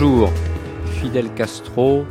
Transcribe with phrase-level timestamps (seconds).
[0.00, 0.30] Bonjour,
[1.00, 2.04] Fidel Castro,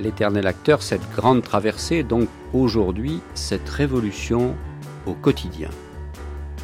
[0.00, 4.56] l'éternel acteur, cette grande traversée, donc aujourd'hui cette révolution
[5.06, 5.70] au quotidien.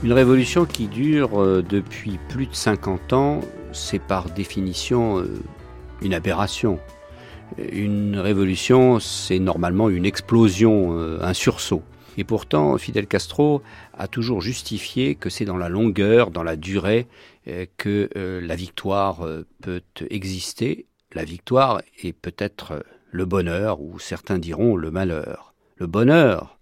[0.02, 5.40] Une révolution qui dure euh, depuis plus de 50 ans, c'est par définition euh,
[6.02, 6.80] une aberration.
[7.58, 11.84] Une révolution, c'est normalement une explosion, euh, un sursaut.
[12.18, 13.62] Et pourtant, Fidel Castro
[13.96, 17.06] a toujours justifié que c'est dans la longueur, dans la durée,
[17.76, 19.26] que la victoire
[19.62, 20.86] peut exister.
[21.12, 25.54] La victoire est peut-être le bonheur, ou certains diront le malheur.
[25.76, 26.58] Le bonheur,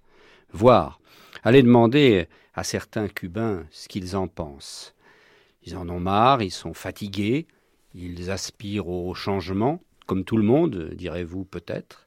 [0.53, 1.01] voire,
[1.43, 4.95] allez demander à certains Cubains ce qu'ils en pensent.
[5.63, 7.47] Ils en ont marre, ils sont fatigués,
[7.95, 12.04] ils aspirent au changement, comme tout le monde, direz-vous peut-être.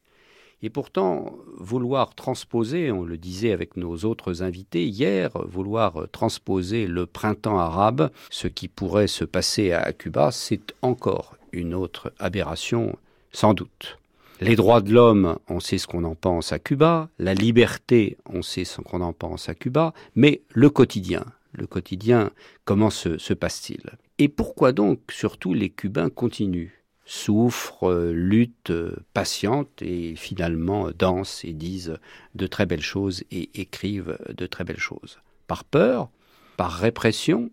[0.64, 7.06] Et pourtant, vouloir transposer, on le disait avec nos autres invités hier, vouloir transposer le
[7.06, 12.98] printemps arabe, ce qui pourrait se passer à Cuba, c'est encore une autre aberration,
[13.32, 14.00] sans doute.
[14.40, 18.42] Les droits de l'homme, on sait ce qu'on en pense à Cuba, la liberté, on
[18.42, 22.30] sait ce qu'on en pense à Cuba, mais le quotidien, le quotidien,
[22.64, 23.82] comment se, passe-t-il?
[24.20, 26.72] Et pourquoi donc surtout les Cubains continuent
[27.08, 28.74] souffrent, luttent,
[29.14, 31.98] patientent et finalement dansent et disent
[32.36, 35.20] de très belles choses et écrivent de très belles choses.
[35.48, 36.10] Par peur,
[36.58, 37.50] par répression,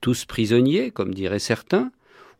[0.00, 1.90] tous prisonniers, comme diraient certains,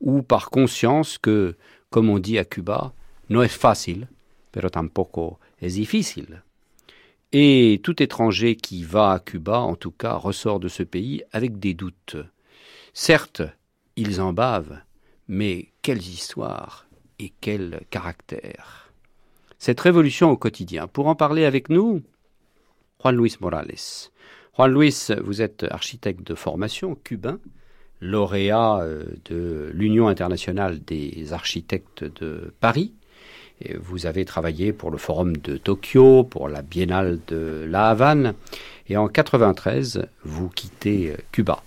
[0.00, 1.56] ou par conscience que,
[1.90, 2.92] comme on dit à Cuba,
[3.30, 4.06] no es fácil,
[4.52, 6.42] pero tampoco es difícil.
[7.32, 11.58] Et tout étranger qui va à Cuba, en tout cas, ressort de ce pays avec
[11.58, 12.16] des doutes.
[12.92, 13.42] Certes,
[13.96, 14.78] ils en bavent,
[15.28, 16.86] mais quelles histoires
[17.18, 18.92] et quel caractère.
[19.58, 20.86] Cette révolution au quotidien.
[20.86, 22.02] Pour en parler avec nous,
[23.00, 23.74] Juan Luis Morales.
[24.56, 27.38] Juan Luis, vous êtes architecte de formation cubain,
[28.00, 32.92] lauréat euh, de l'Union internationale des architectes de Paris,
[33.80, 38.34] vous avez travaillé pour le Forum de Tokyo, pour la Biennale de La Havane,
[38.88, 41.62] et en 93, vous quittez Cuba.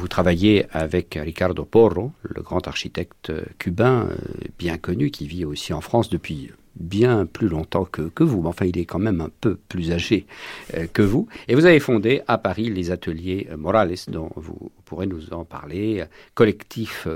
[0.00, 4.16] Vous travaillez avec Ricardo Porro, le grand architecte cubain euh,
[4.58, 8.42] bien connu qui vit aussi en France depuis bien plus longtemps que, vous.
[8.46, 10.24] Enfin, il est quand même un peu plus âgé
[10.72, 11.28] euh, que vous.
[11.48, 16.02] Et vous avez fondé à Paris les ateliers Morales, dont vous pourrez nous en parler,
[16.32, 17.06] collectif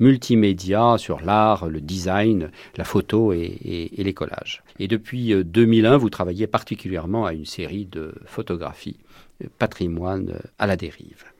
[0.00, 4.64] multimédia sur l'art, le design, la photo et, les collages.
[4.80, 8.98] Et depuis 2001, euh, vous travaillez particulièrement à une série de photographies,
[9.44, 11.33] euh, patrimoine à la dérive.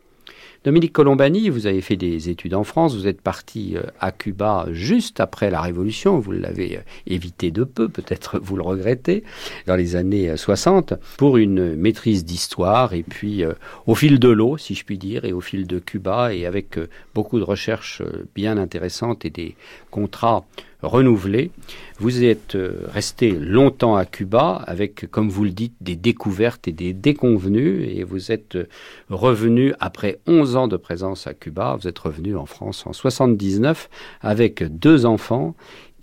[0.65, 4.65] Dominique Colombani, vous avez fait des études en France, vous êtes parti euh, à Cuba
[4.71, 9.25] juste après la Révolution, vous l'avez euh, évité de peu, peut-être vous le regrettez,
[9.67, 13.45] dans les années 60, euh, pour une maîtrise d'histoire, et puis
[13.87, 16.79] au fil de l'eau, si je puis dire, et au fil de Cuba, et avec
[17.15, 18.01] beaucoup de recherches
[18.35, 19.57] bien intéressantes et des
[19.91, 20.47] contrats
[20.85, 21.51] renouvelé.
[21.99, 26.73] Vous êtes euh, resté longtemps à Cuba avec, comme vous le dites, des découvertes et
[26.73, 28.69] des déconvenues et vous êtes euh,
[29.11, 31.77] revenu après 11 ans de présence à Cuba.
[31.81, 33.89] Vous êtes revenu en France en 79
[34.23, 35.55] avec deux enfants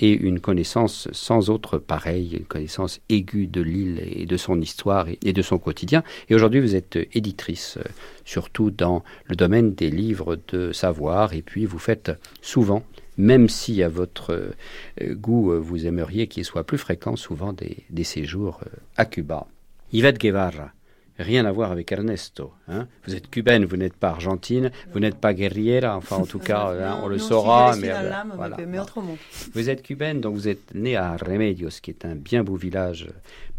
[0.02, 5.08] et une connaissance sans autre pareille, une connaissance aiguë de l'île et de son histoire
[5.24, 6.03] et de son quotidien.
[6.30, 7.84] Et aujourd'hui, vous êtes éditrice, euh,
[8.25, 12.84] surtout dans le domaine des livres de savoir, et puis vous faites souvent
[13.22, 17.78] même si à votre euh, goût, euh, vous aimeriez qu'il soit plus fréquent souvent des,
[17.90, 19.48] des séjours euh, à Cuba.
[19.94, 20.72] Yvette Guevara,
[21.20, 22.52] rien à voir avec Ernesto.
[22.68, 22.88] Hein.
[23.06, 26.70] Vous êtes cubaine, vous n'êtes pas argentine, vous n'êtes pas guerriera, enfin en tout cas,
[26.82, 27.76] hein, on le saura.
[27.78, 27.92] Mais,
[28.36, 28.58] voilà.
[28.82, 29.18] autrement.
[29.53, 33.08] Vous êtes cubaine, donc vous êtes née à Remedios, qui est un bien beau village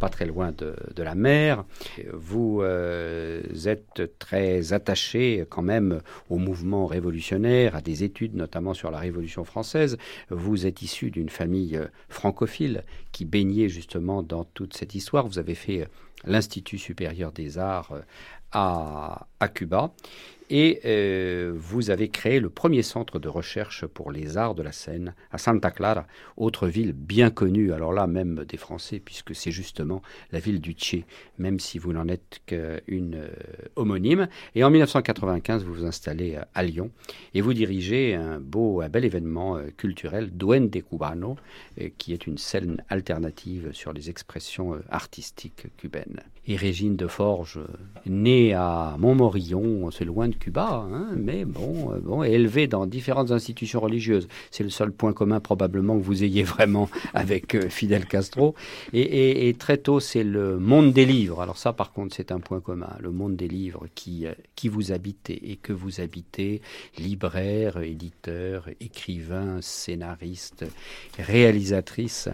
[0.02, 1.64] pas très loin de, la mer.
[2.12, 8.90] Vous euh, êtes très attaché quand même au mouvement révolutionnaire, à des études notamment sur
[8.90, 9.98] la Révolution française.
[10.28, 12.82] Vous êtes issu d'une famille euh, francophile
[13.12, 15.28] qui baignait justement dans toute cette histoire.
[15.28, 15.86] Vous avez fait
[16.24, 18.00] l'Institut supérieur des arts euh,
[18.50, 19.92] à, à Cuba
[20.52, 24.70] et euh, vous avez créé le premier centre de recherche pour les arts de la
[24.70, 26.06] scène à Santa Clara,
[26.36, 30.72] autre ville bien connue, alors là même des Français, puisque c'est justement la ville du
[30.72, 31.06] Tché,
[31.38, 33.28] même si vous n'en êtes qu'une euh,
[33.76, 34.28] homonyme.
[34.54, 36.90] Et en 1995, vous vous installez à Lyon
[37.32, 41.36] et vous dirigez un beau, un bel événement euh, culturel, Duende Cubano,
[41.96, 46.20] qui est une scène alternative sur les expressions artistiques cubaines.
[46.48, 47.60] Et Régine de Forge,
[48.04, 53.30] née né à Montmorillon, c'est loin de Cuba, hein, mais bon, bon, élevé dans différentes
[53.30, 54.26] institutions religieuses.
[54.50, 58.56] C'est le seul point commun probablement que vous ayez vraiment avec Fidel Castro.
[58.92, 61.40] Et, et très tôt, c'est le monde des livres.
[61.40, 62.90] Alors ça, par contre, c'est un point commun.
[62.98, 66.60] Le monde des livres qui, qui vous habite et que vous habitez,
[66.98, 70.64] libraire, éditeur, écrivain, scénariste,
[71.18, 72.28] réalisatrice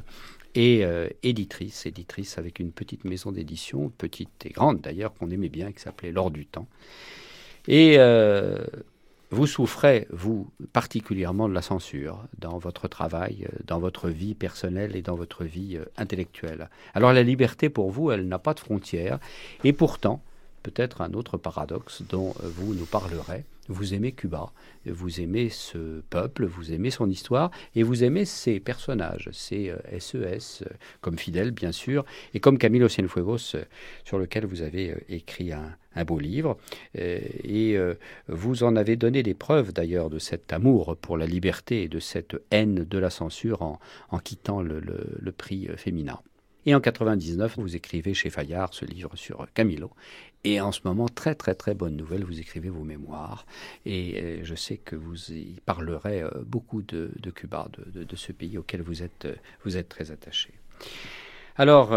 [0.54, 5.48] et euh, éditrice, éditrice avec une petite maison d'édition, petite et grande d'ailleurs, qu'on aimait
[5.48, 6.66] bien, qui s'appelait L'Or du Temps.
[7.66, 8.64] Et euh,
[9.30, 14.96] vous souffrez, vous, particulièrement de la censure dans votre travail, euh, dans votre vie personnelle
[14.96, 16.70] et dans votre vie intellectuelle.
[16.94, 19.18] Alors la liberté, pour vous, elle n'a pas de frontières,
[19.64, 20.22] et pourtant,
[20.62, 24.50] peut-être un autre paradoxe dont vous nous parlerez, vous aimez Cuba,
[24.86, 30.14] vous aimez ce peuple, vous aimez son histoire et vous aimez ses personnages, ses SES,
[30.14, 30.68] euh, e euh,
[31.02, 33.64] comme Fidel bien sûr, et comme Camilo Cienfuegos, euh,
[34.04, 35.76] sur lequel vous avez écrit un,
[36.06, 36.56] beau livre.
[36.94, 37.76] Et
[38.28, 41.98] vous en avez donné des preuves d'ailleurs de cet amour pour la liberté et de
[41.98, 46.20] cette haine de la censure en, quittant le, le prix féminin.
[46.68, 49.90] Et en 99, vous écrivez chez Fayard ce livre sur Camilo.
[50.44, 53.46] Et en ce moment, très très très bonne nouvelle, vous écrivez vos mémoires.
[53.86, 58.32] Et euh, je sais que vous y parlerez euh, beaucoup de, Cuba, de, de, ce
[58.32, 59.34] pays auquel vous êtes, euh,
[59.64, 60.52] vous êtes très attaché.
[61.56, 61.96] Alors,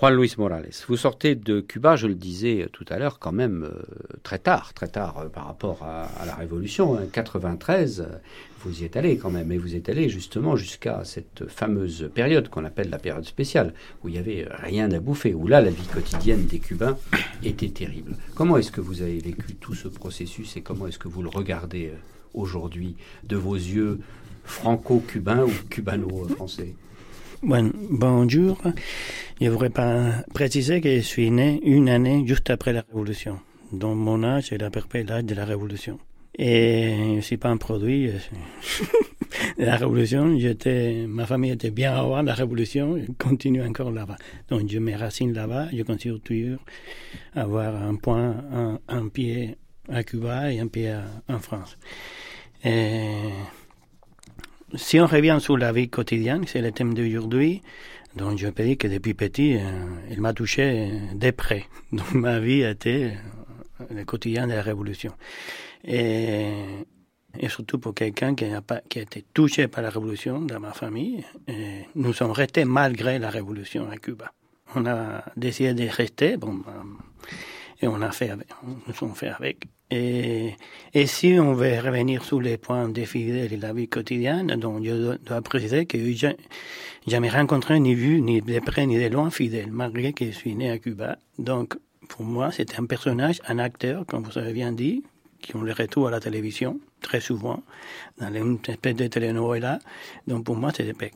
[0.00, 3.64] Juan Luis Morales, vous sortez de Cuba, je le disais tout à l'heure, quand même
[3.64, 3.82] euh,
[4.22, 6.96] très tard, très tard euh, par rapport à, la Révolution.
[6.96, 8.16] Hein, 93, euh,
[8.64, 12.48] vous y êtes allé quand même, et vous êtes allé justement jusqu'à cette fameuse période
[12.48, 15.68] qu'on appelle la période spéciale, où il n'y avait rien à bouffer, où là la
[15.68, 16.96] vie quotidienne des Cubains
[17.44, 18.16] était terrible.
[18.34, 21.28] Comment est-ce que vous avez vécu tout ce processus et comment est-ce que vous le
[21.28, 21.92] regardez
[22.32, 24.00] aujourd'hui de vos yeux
[24.44, 26.74] franco-cubains ou cubano-français?
[27.42, 28.60] Bon, bonjour.
[29.40, 33.40] Je voudrais pas préciser que je suis né une année juste après la Révolution.
[33.72, 35.98] Donc mon âge est à peu de la Révolution.
[36.38, 38.18] Et je ne suis pas un produit de
[39.64, 40.36] la Révolution.
[41.08, 42.98] Ma famille était bien avant la Révolution.
[42.98, 44.18] Je continue encore là-bas.
[44.50, 45.68] Donc je me racine là-bas.
[45.72, 46.58] Je continue toujours
[47.34, 48.44] à avoir un point,
[48.86, 49.56] un, pied
[49.88, 50.94] à Cuba et un pied
[51.26, 51.78] en France.
[52.66, 53.30] Et
[54.74, 57.62] si on revient sur la vie quotidienne, c'est le thème d'aujourd'hui,
[58.16, 59.60] donc je peux dire que depuis petit, euh,
[60.10, 61.64] il m'a touché de près.
[61.92, 63.16] Donc ma vie était
[63.80, 65.12] euh, le quotidien de la Révolution.
[65.84, 66.52] Et,
[67.48, 71.24] surtout pour quelqu'un qui, a qui a été touché par la Révolution dans ma famille,
[71.94, 74.32] nous sommes restés malgré la Révolution à Cuba.
[74.74, 76.62] On a décidé de rester, bon,
[77.80, 79.68] et on a fait avec, nous sommes fait avec.
[79.90, 80.54] Et,
[80.94, 84.84] et si on veut revenir sur les points de fidèles de la vie quotidienne, donc
[84.84, 86.28] je dois préciser que je
[87.06, 90.54] jamais rencontré ni vu ni de près ni de loin fidèle, malgré que je suis
[90.54, 91.18] né à Cuba.
[91.38, 91.76] Donc
[92.08, 95.02] pour moi, c'était un personnage, un acteur, comme vous avez bien dit,
[95.40, 97.62] qui ont le retour à la télévision, très souvent,
[98.18, 99.78] dans une espèce de telenovela.
[100.26, 101.06] Donc pour moi, c'est pas,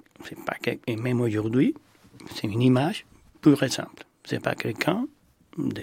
[0.87, 1.75] et même aujourd'hui,
[2.35, 3.06] c'est une image
[3.41, 4.05] pure et simple.
[4.25, 5.06] C'est pas quelqu'un
[5.59, 5.82] de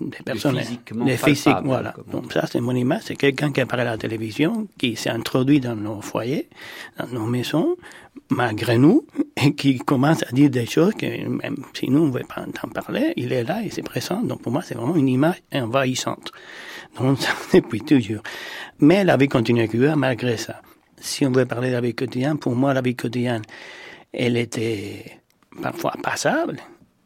[0.00, 0.60] des, personnes,
[1.04, 1.94] des physiques, voilà.
[2.10, 5.60] Donc ça, c'est mon image, c'est quelqu'un qui apparaît à la télévision, qui s'est introduit
[5.60, 6.48] dans nos foyers,
[6.98, 7.76] dans nos maisons,
[8.30, 9.06] malgré nous,
[9.36, 12.44] et qui commence à dire des choses que même si nous, on ne veut pas
[12.62, 14.22] en parler, il est là et c'est présent.
[14.22, 16.32] Donc pour moi, c'est vraiment une image envahissante.
[16.98, 18.22] Donc ça, depuis toujours.
[18.80, 20.62] Mais la vie continue à Cuba malgré ça.
[21.00, 23.42] Si on veut parler de la vie quotidienne, pour moi, la vie quotidienne,
[24.12, 25.20] elle était
[25.60, 26.58] parfois passable,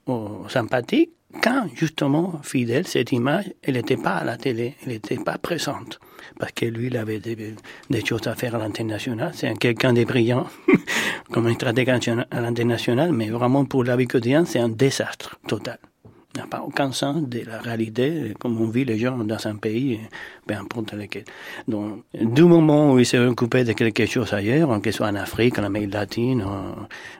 [0.06, 1.10] ou sympathique,
[1.42, 5.98] quand justement Fidel, cette image, elle n'était pas à la télé, elle n'était pas présente.
[6.38, 7.54] Parce que lui, il avait des,
[8.04, 9.32] choses à faire à l'antenne nationale.
[9.34, 10.46] C'est quelqu'un de brillant,
[11.32, 11.88] comme un stratège
[12.30, 15.78] à l'antenne nationale, mais vraiment pour la vie quotidienne, c'est un désastre total
[16.36, 20.00] n'a pas aucun sens de la réalité, comme on vit les gens dans un pays,
[20.46, 21.24] peu importe lequel.
[21.66, 25.14] Donc, du moment où il s'est occupé de quelque chose ailleurs, que ce soit en
[25.14, 26.44] Afrique, en Amérique latine,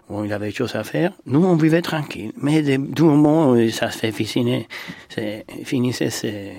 [0.08, 2.32] où il avait des choses à faire, nous, on vivait tranquille.
[2.40, 6.52] Mais du moment où ça se fait finissait ces,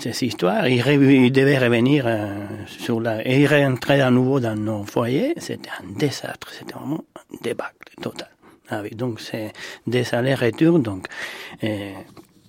[0.00, 4.56] ces histoires, il, il, devait revenir euh, sur la, et il rentrait à nouveau dans
[4.56, 8.28] nos foyers, c'était un désastre, c'était vraiment un débâcle total.
[8.70, 9.52] Ah donc c'est
[9.86, 10.78] des allers-retours.
[10.78, 11.08] Donc,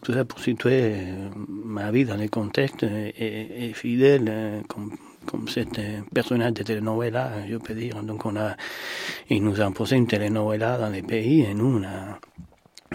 [0.02, 4.96] tout ça pour situer euh, ma vie dans le contexte et, fidèle euh, comme,
[5.26, 8.02] comme cet euh, personnage de telenovela, je peux dire.
[8.04, 8.56] Donc on a,
[9.30, 12.20] ils nous ont imposé une telenovela dans les pays et nous, on a,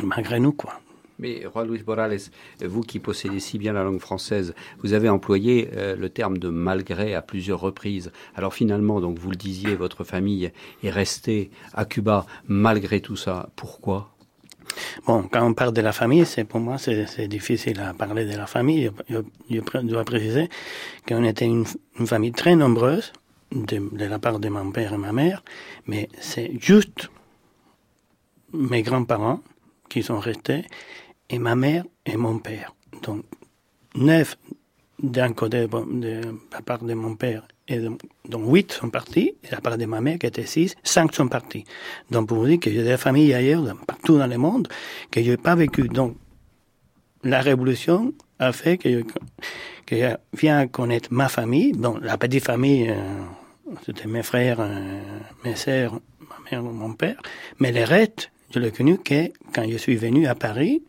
[0.02, 0.80] malgré nous, quoi.
[1.24, 2.18] Mais Roi Luis Morales,
[2.60, 6.50] vous qui possédez si bien la langue française, vous avez employé euh, le terme de
[6.50, 8.12] malgré à plusieurs reprises.
[8.34, 10.52] Alors finalement, donc vous le disiez, votre famille
[10.82, 13.48] est restée à Cuba malgré tout ça.
[13.56, 14.10] Pourquoi?
[15.06, 18.36] Bon, quand on parle de la famille, c'est pour moi c'est difficile à parler de
[18.36, 18.90] la famille.
[19.08, 20.50] Je, je dois préciser
[21.08, 21.64] qu'on était une,
[22.04, 23.14] famille très nombreuse
[23.50, 25.42] de, la part de mon père et ma mère,
[25.86, 27.08] mais c'est juste
[28.52, 29.40] mes grands-parents
[29.88, 30.64] qui sont restés
[31.30, 32.74] et ma mère et mon père.
[33.02, 33.24] Donc
[33.94, 34.36] neuf
[35.02, 36.20] d'un côté de
[36.52, 37.80] la part de mon père et
[38.28, 41.28] donc huit sont partis, et la part de ma mère qui était six, cinq sont
[41.28, 41.64] partis.
[42.10, 44.68] Donc pour vous dire que j'ai des familles ailleurs, partout dans le monde,
[45.10, 45.88] que je n'ai pas vécu.
[45.88, 46.16] Donc
[47.22, 49.02] la révolution a fait que,
[49.86, 53.24] que je viens connaître ma famille, bon, la petite famille, euh,
[53.86, 55.00] c'était mes frères, euh,
[55.44, 57.20] mes sœurs, ma mère, mon père,
[57.60, 60.82] mais les restes, je l'ai connu que quand je suis venu à Paris,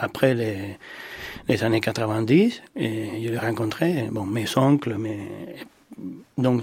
[0.00, 0.78] après les,
[1.48, 5.18] les années 90, et je l'ai rencontré, bon, mes oncles, mes...
[6.36, 6.62] donc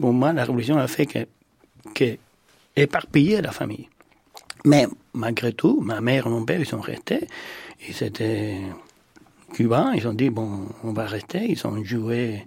[0.00, 1.26] pour moi, la révolution a fait que,
[1.94, 2.16] que
[2.76, 3.88] éparpiller la famille.
[4.64, 7.26] Mais malgré tout, ma mère et mon père, ils sont restés,
[7.88, 8.58] ils étaient
[9.54, 12.44] cubains, ils ont dit, bon, on va rester, ils ont joué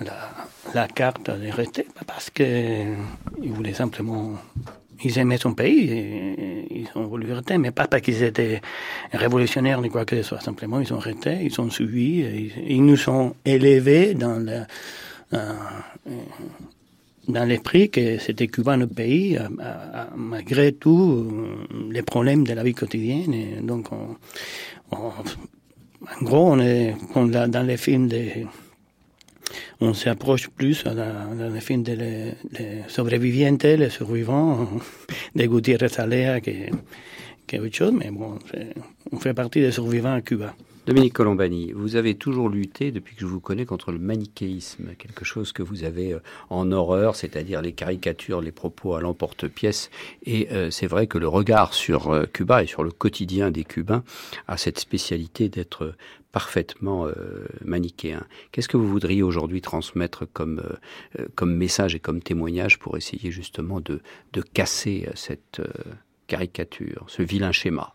[0.00, 0.30] la,
[0.74, 2.96] la carte de rester, parce qu'ils
[3.42, 4.34] voulaient simplement
[5.04, 8.60] ils aimaient son pays, ils ont voulu rester, mais pas parce qu'ils étaient
[9.12, 10.40] révolutionnaires ni quoi que ce soit.
[10.40, 14.62] Simplement, ils ont resté, ils ont suivi, ils nous ont élevés dans le,
[17.28, 19.38] dans l'esprit que c'était Cuba notre pays,
[20.16, 21.26] malgré tout
[21.90, 23.34] les problèmes de la vie quotidienne.
[23.34, 23.88] Et donc,
[24.90, 25.14] en
[26.22, 28.46] gros, on est dans les films des
[29.80, 34.68] on s'approche plus dans, le film de les sobrevivientes, les survivants
[35.34, 36.70] de Gutiérrez Alea que,
[37.46, 38.38] que autre chose, mais bon,
[39.12, 40.54] on fait partie des survivants à Cuba.
[40.88, 45.22] Dominique Colombani, vous avez toujours lutté, depuis que je vous connais, contre le manichéisme, quelque
[45.22, 49.90] chose que vous avez euh, en horreur, c'est-à-dire les caricatures, les propos à l'emporte-pièce.
[50.24, 53.64] Et euh, c'est vrai que le regard sur euh, Cuba et sur le quotidien des
[53.64, 54.02] Cubains
[54.46, 55.92] a cette spécialité d'être
[56.32, 57.06] parfaitement
[57.64, 58.26] manichéen.
[58.52, 60.62] Qu'est-ce que vous voudriez aujourd'hui transmettre comme,
[61.34, 64.00] comme message et comme témoignage pour essayer justement de,
[64.32, 65.62] de casser cette
[66.26, 67.94] caricature, ce vilain schéma?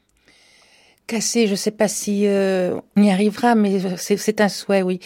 [1.07, 4.99] Casser, je ne sais pas si euh, on y arrivera, mais c'est un souhait, oui.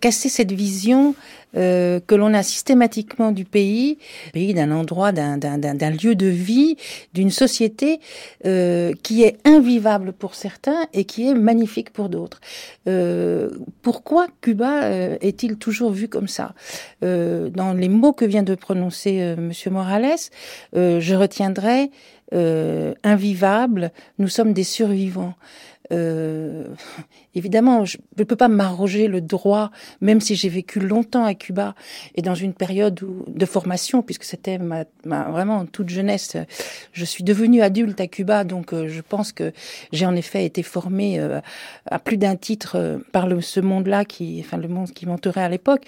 [0.00, 1.14] Casser cette vision
[1.56, 3.98] euh, que l'on a systématiquement du pays,
[4.32, 6.76] pays d'un endroit, d'un lieu de vie,
[7.12, 8.00] d'une société
[8.44, 12.40] euh, qui est invivable pour certains et qui est magnifique pour d'autres.
[12.88, 13.50] Euh,
[13.82, 16.54] pourquoi Cuba euh, est-il toujours vu comme ça?
[17.02, 20.16] Dans les mots que vient de prononcer Monsieur Morales,
[20.72, 21.90] je retiendrai
[22.32, 25.34] euh, invivable, nous sommes des survivants.
[25.92, 26.64] Euh,
[27.34, 31.74] évidemment, je ne peux pas m'arroger le droit, même si j'ai vécu longtemps à Cuba
[32.14, 36.36] et dans une période de formation, puisque c'était ma, vraiment toute jeunesse.
[36.92, 39.52] Je suis devenue adulte à Cuba, donc euh, je pense que
[39.92, 41.40] j'ai en effet été formée euh,
[41.86, 45.82] à plus d'un titre par ce monde-là, qui, enfin le monde qui m'entourait à l'époque.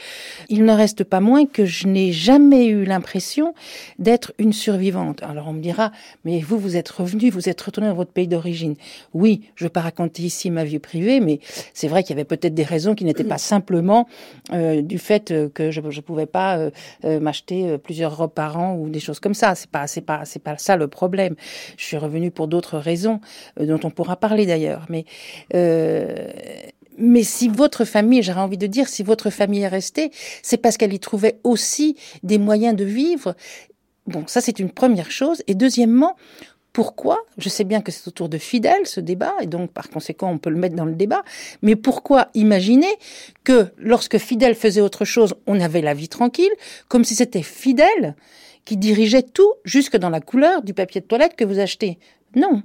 [0.48, 3.54] Il ne reste pas moins que je n'ai jamais eu l'impression
[3.98, 5.22] d'être une survivante.
[5.22, 5.92] Alors on me dira,
[6.24, 8.74] mais vous, vous êtes revenu, vous êtes retourné dans votre pays d'origine.
[9.14, 11.40] Oui, je pars raconter ici ma vie privée, mais
[11.74, 14.06] c'est vrai qu'il y avait peut-être des raisons qui n'étaient pas simplement
[14.52, 18.76] euh, du fait euh, que je ne pouvais pas euh, m'acheter plusieurs robes par an
[18.76, 19.54] ou des choses comme ça.
[19.54, 21.34] C'est pas c'est pas c'est pas ça le problème.
[21.76, 23.20] Je suis revenue pour d'autres raisons
[23.58, 25.04] dont on pourra parler d'ailleurs, mais
[26.98, 30.10] mais si votre famille, j'aurais envie de dire, si votre famille est restée,
[30.42, 33.34] c'est parce qu'elle y trouvait aussi des moyens de vivre.
[34.06, 35.42] Bon, ça c'est une première chose.
[35.46, 36.16] Et deuxièmement,
[36.76, 40.30] pourquoi Je sais bien que c'est autour de Fidèle ce débat, et donc par conséquent
[40.30, 41.22] on peut le mettre dans le débat,
[41.62, 42.94] mais pourquoi imaginer
[43.44, 46.52] que lorsque Fidèle faisait autre chose, on avait la vie tranquille,
[46.88, 48.14] comme si c'était Fidèle
[48.66, 51.98] qui dirigeait tout jusque dans la couleur du papier de toilette que vous achetez?
[52.34, 52.62] Non.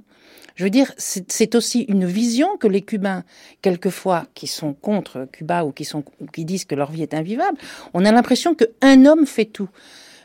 [0.56, 3.24] Je veux dire, c'est aussi une vision que les Cubains,
[3.62, 6.04] quelquefois, qui sont contre Cuba ou qui, sont,
[6.34, 7.56] qui disent que leur vie est invivable,
[7.94, 9.70] on a l'impression qu'un homme fait tout.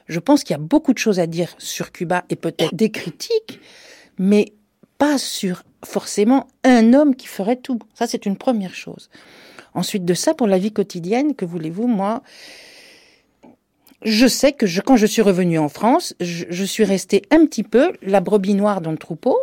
[0.08, 2.92] Je pense qu'il y a beaucoup de choses à dire sur Cuba et peut-être des
[2.92, 3.60] critiques,
[4.18, 4.54] mais
[4.98, 7.80] pas sur forcément un homme qui ferait tout.
[7.94, 9.10] Ça, c'est une première chose.
[9.74, 12.24] Ensuite de ça, pour la vie quotidienne, que voulez-vous, moi,
[14.02, 17.64] je sais que quand je suis revenue en France, je, je suis restée un petit
[17.64, 19.38] peu la brebis noire dans le troupeau,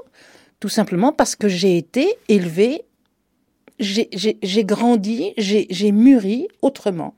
[0.61, 2.83] tout simplement parce que j'ai été élevée,
[3.79, 7.15] j'ai grandi, j'ai mûri autrement.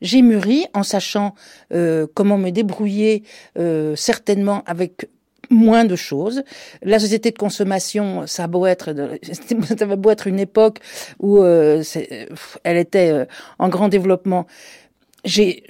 [0.00, 1.34] J'ai mûri en sachant
[1.72, 3.24] euh, comment me débrouiller
[3.58, 5.08] euh, certainement avec
[5.50, 6.42] moins de choses.
[6.82, 8.94] La société de consommation, ça a beau être,
[9.78, 10.78] ça va beau être une époque
[11.18, 11.82] où euh,
[12.64, 13.26] elle était
[13.58, 14.46] en grand développement.
[15.24, 15.64] J'ai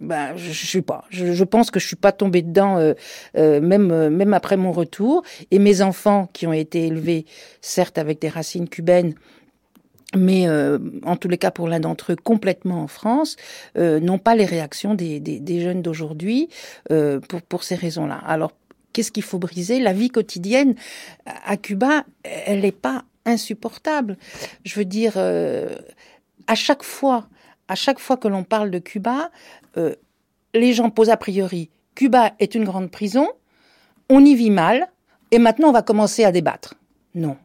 [0.00, 1.04] ben, je, sais pas.
[1.10, 2.94] Je, je, pense que je suis pas tombée dedans, euh,
[3.36, 5.22] euh, même euh, même après mon retour.
[5.50, 7.26] Et mes enfants, qui ont été élevés,
[7.60, 9.14] certes avec des racines cubaines,
[10.16, 13.36] mais euh, en tous les cas pour l'un d'entre eux complètement en France,
[13.76, 16.48] euh, n'ont pas les réactions des, des, des jeunes d'aujourd'hui
[16.90, 18.20] euh, pour, pour ces raisons-là.
[18.26, 18.52] Alors,
[18.92, 19.78] qu'est-ce qu'il faut briser?
[19.78, 20.74] La vie quotidienne
[21.24, 24.16] à Cuba, elle n'est pas insupportable.
[24.64, 25.76] Je veux dire, euh,
[26.46, 27.28] à chaque fois,
[27.68, 29.30] à chaque fois que l'on parle de Cuba,
[29.76, 29.94] euh,
[30.54, 33.28] les gens posent a priori Cuba est une grande prison,
[34.08, 34.88] on y vit mal,
[35.30, 36.74] et maintenant on va commencer à débattre.
[37.14, 37.36] Non.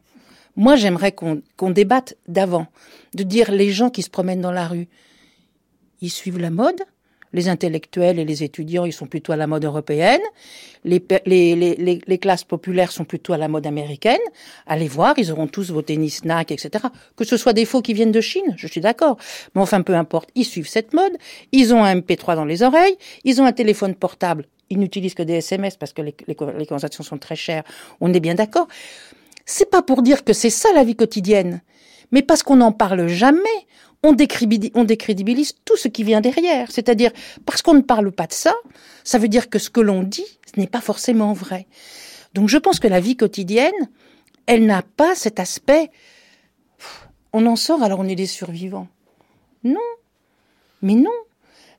[0.56, 2.66] Moi, j'aimerais qu'on débatte d'avant,
[3.14, 4.88] de dire les gens qui se promènent dans la rue,
[6.00, 6.80] ils suivent la mode.
[7.32, 10.20] Les intellectuels et les étudiants, ils sont plutôt à la mode européenne.
[10.84, 11.00] Les,
[12.18, 14.20] classes populaires sont plutôt à la mode américaine.
[14.66, 16.86] Allez voir, ils auront tous vos tennis snacks, etc.
[17.16, 19.18] Que ce soit des faux qui viennent de Chine, je suis d'accord.
[19.54, 21.12] Mais enfin, peu importe, ils suivent cette mode.
[21.52, 22.96] Ils ont un MP3 dans les oreilles.
[23.24, 24.46] Ils ont un téléphone portable.
[24.70, 27.64] Ils n'utilisent que des SMS parce que les, les, les conversations sont très chères.
[28.00, 28.68] On est bien d'accord.
[29.46, 31.62] C'est pas pour dire que c'est ça la vie quotidienne,
[32.10, 33.40] mais parce qu'on n'en parle jamais.
[34.02, 36.70] On décrédibilise, on décrédibilise tout ce qui vient derrière.
[36.70, 37.12] C'est-à-dire,
[37.44, 38.54] parce qu'on ne parle pas de ça,
[39.04, 41.66] ça veut dire que ce que l'on dit, ce n'est pas forcément vrai.
[42.34, 43.72] Donc je pense que la vie quotidienne,
[44.46, 45.90] elle n'a pas cet aspect.
[47.32, 48.88] On en sort alors on est des survivants.
[49.64, 49.80] Non.
[50.82, 51.10] Mais non.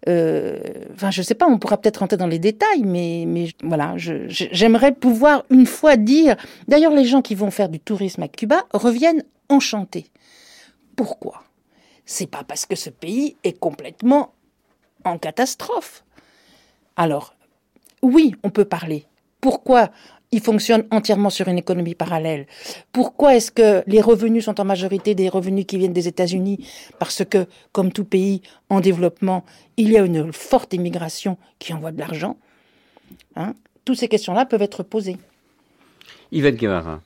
[0.08, 0.60] Euh,
[0.94, 4.94] enfin, je sais pas, on pourra peut-être rentrer dans les détails, mais, mais voilà, j'aimerais
[4.94, 6.36] pouvoir une fois dire.
[6.68, 10.08] D'ailleurs, les gens qui vont faire du tourisme à Cuba reviennent enchantés.
[10.96, 11.44] Pourquoi?
[12.06, 14.34] C'est pas parce que ce pays est complètement
[15.04, 16.04] en catastrophe.
[16.96, 17.36] Alors,
[18.02, 19.06] oui, on peut parler.
[19.42, 19.90] Pourquoi
[20.32, 22.48] il fonctionne entièrement sur une économie parallèle.
[22.92, 26.68] Pourquoi est-ce que les revenus sont en majorité des revenus qui viennent des États-Unis?
[27.00, 29.46] Parce que, comme tout pays en développement,
[29.78, 32.38] il y a une forte immigration qui envoie de l'argent.
[33.36, 33.54] Hein
[33.86, 35.18] Toutes ces questions-là peuvent être posées.
[36.32, 37.02] Yvette Guevara,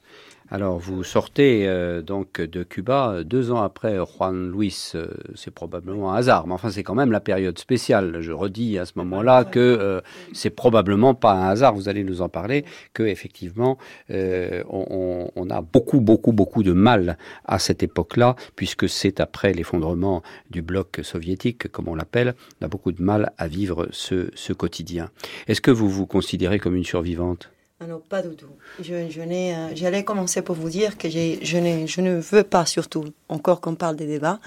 [0.53, 4.91] alors, vous sortez euh, donc de Cuba deux ans après Juan Luis.
[4.95, 8.17] Euh, c'est probablement un hasard, mais enfin, c'est quand même la période spéciale.
[8.19, 10.01] Je redis à ce moment-là que euh,
[10.33, 11.73] c'est probablement pas un hasard.
[11.73, 12.65] Vous allez nous en parler.
[12.93, 13.77] Que effectivement,
[14.09, 19.53] euh, on, on, a beaucoup, beaucoup, beaucoup de mal à cette époque-là, puisque c'est après
[19.53, 22.35] l'effondrement du bloc soviétique, comme on l'appelle.
[22.61, 25.11] On a beaucoup de mal à vivre ce, ce quotidien.
[25.47, 27.49] Est-ce que vous vous considérez comme une survivante?
[27.83, 28.45] Ah non, pas du tout.
[28.79, 33.05] Je, je euh, j'allais commencer pour vous dire que je, je ne veux pas, surtout,
[33.27, 34.39] encore qu'on parle des débats,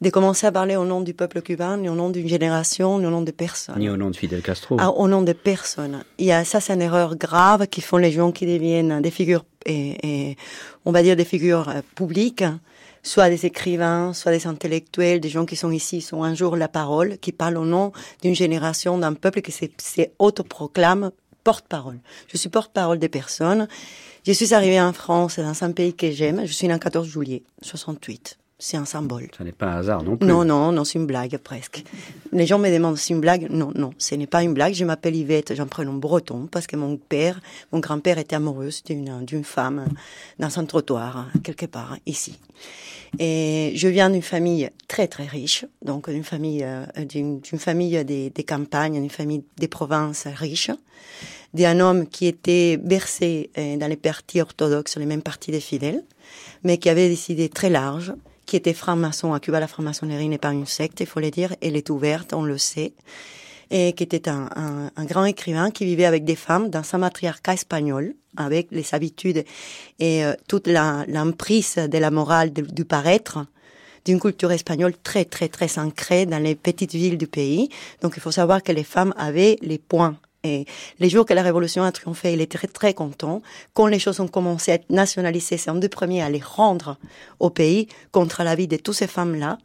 [0.00, 3.04] de commencer à parler au nom du peuple cubain, ni au nom d'une génération, ni
[3.04, 3.78] au nom de personne.
[3.78, 4.78] Ni au nom de Fidel Castro.
[4.80, 6.04] Ah, au nom de personne.
[6.16, 9.10] Il y a, ça, c'est une erreur grave qui font les gens qui deviennent des
[9.10, 10.36] figures, et, et
[10.86, 12.44] on va dire des figures euh, publiques,
[13.02, 16.68] soit des écrivains, soit des intellectuels, des gens qui sont ici, sont un jour la
[16.68, 21.10] parole, qui parlent au nom d'une génération, d'un peuple qui s'autoproclame
[21.44, 21.98] porte-parole.
[22.28, 23.68] Je suis porte-parole des personnes.
[24.26, 26.46] Je suis arrivée en France, dans un pays que j'aime.
[26.46, 28.39] Je suis née le 14 juillet 68.
[28.62, 29.28] C'est un symbole.
[29.36, 30.28] Ça n'est pas un hasard non plus.
[30.28, 31.82] Non, non, non, c'est une blague presque.
[32.30, 33.48] Les gens me demandent si c'est une blague.
[33.48, 34.74] Non, non, ce n'est pas une blague.
[34.74, 37.40] Je m'appelle Yvette, j'ai un prénom breton parce que mon père,
[37.72, 39.86] mon grand-père était amoureux d'une, femme
[40.38, 42.38] dans un trottoir, quelque part, ici.
[43.18, 48.04] Et je viens d'une famille très très riche, donc d'une famille, euh, d'une, d'une famille
[48.04, 50.70] des, des campagnes, d'une famille des provinces riches,
[51.54, 56.04] d'un homme qui était bercé euh, dans les partis orthodoxes, les mêmes partis des fidèles,
[56.62, 58.12] mais qui avait décidé très large
[58.50, 59.32] qui était franc-maçon.
[59.32, 61.54] À Cuba, la franc-maçonnerie n'est pas une secte, il faut le dire.
[61.60, 62.94] Elle est ouverte, on le sait.
[63.70, 66.98] Et qui était un, un, un grand écrivain qui vivait avec des femmes dans sa
[66.98, 69.44] matriarcat espagnol, avec les habitudes
[70.00, 73.46] et euh, toute l'emprise de la morale du paraître
[74.04, 77.68] d'une culture espagnole très, très, très ancrée dans les petites villes du pays.
[78.02, 80.64] Donc, il faut savoir que les femmes avaient les points et
[80.98, 83.42] les jours que la révolution a triomphé, il était très, très content.
[83.74, 86.96] Quand les choses ont commencé à être nationalisées, c'est un des premiers à les rendre
[87.40, 89.58] au pays contre la vie de toutes ces femmes-là.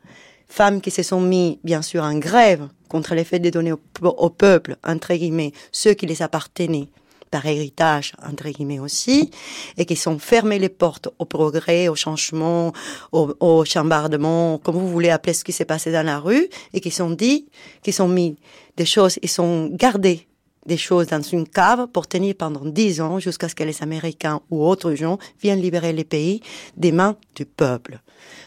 [0.47, 4.75] Femmes qui se sont mis, bien sûr, en grève contre l'effet de donner au, peuple,
[4.85, 6.89] entre guillemets, ceux qui les appartenaient
[7.31, 9.31] par héritage, entre guillemets aussi,
[9.77, 12.73] et qui sont fermés les portes au progrès, au changement,
[13.11, 16.81] au, au chambardement, comme vous voulez appeler ce qui s'est passé dans la rue, et
[16.81, 17.47] qui sont dit,
[17.81, 18.37] qui sont mis
[18.77, 20.27] des choses, ils sont gardés
[20.65, 24.41] des choses dans une cave pour tenir pendant dix ans jusqu'à ce que les Américains
[24.49, 26.41] ou autres gens viennent libérer les pays
[26.75, 27.99] des mains du peuple.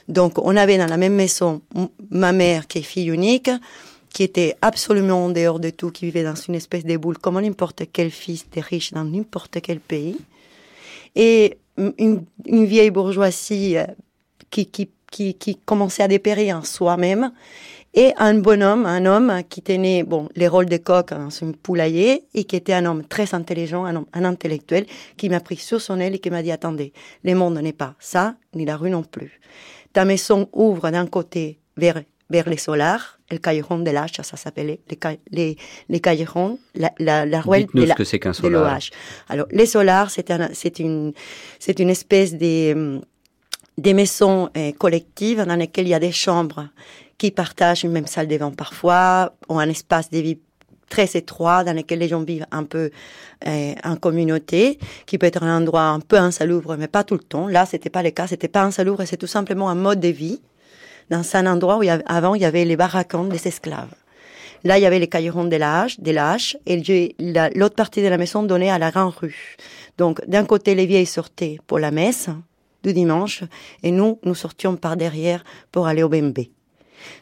[0.09, 1.61] Donc, on avait dans la même maison
[2.11, 3.50] ma mère qui est fille unique,
[4.12, 7.40] qui était absolument en dehors de tout, qui vivait dans une espèce de boule comme
[7.40, 10.16] n'importe quel fils des riches dans n'importe quel pays,
[11.14, 13.87] et une, vieille bourgeoisie euh,
[14.50, 17.33] qui, qui commençait à dépérir en soi-même
[17.98, 22.22] et un bonhomme, un homme qui tenait bon les rôles de coq dans un poulailler
[22.32, 25.80] et qui était un homme très intelligent, un, homme, un intellectuel, qui m'a pris sur
[25.80, 26.92] son aile et qui m'a dit attendez,
[27.24, 29.40] le monde n'est pas ça, ni la rue non plus.
[29.92, 34.80] Ta maison ouvre d'un côté vers vers les solars, le callejón de l'âge, ça s'appelait
[34.88, 34.98] les,
[35.32, 35.56] les,
[35.88, 36.26] les
[36.74, 38.78] la, la, la ruelle de, la, que c'est qu'un solar.
[39.30, 41.14] Alors, les solars, c'est un, c'est une,
[41.58, 43.00] c'est une espèce de,
[43.78, 46.68] des maisons euh, collectives dans lesquelles il y a des chambres
[47.18, 50.38] qui partagent une même salle de bain parfois, ou un espace de vie
[50.88, 52.90] très étroit dans lequel les gens vivent un peu
[53.46, 57.20] euh, en communauté, qui peut être un endroit un peu insalubre, mais pas tout le
[57.20, 57.46] temps.
[57.46, 60.40] Là, c'était pas le cas, c'était pas insalubre, c'est tout simplement un mode de vie
[61.11, 63.94] dans un endroit où y avait, avant il y avait les barracons des esclaves.
[64.64, 67.14] Là, il y avait les caillerons de la hache, de la hache et
[67.54, 69.57] l'autre partie de la maison donnait à la grande rue.
[69.98, 72.28] Donc, d'un côté, les vieilles sortaient pour la messe
[72.83, 73.44] du dimanche,
[73.83, 76.50] et nous, nous sortions par derrière pour aller au Bembé.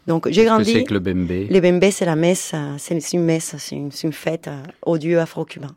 [0.07, 0.65] Donc, j'ai grandi.
[0.65, 1.47] Qu'est-ce que c'est que le Bembé?
[1.51, 4.49] Le Bembé, c'est la messe, c'est une messe, c'est une, une, fête
[4.83, 5.75] aux dieux afro-cubains.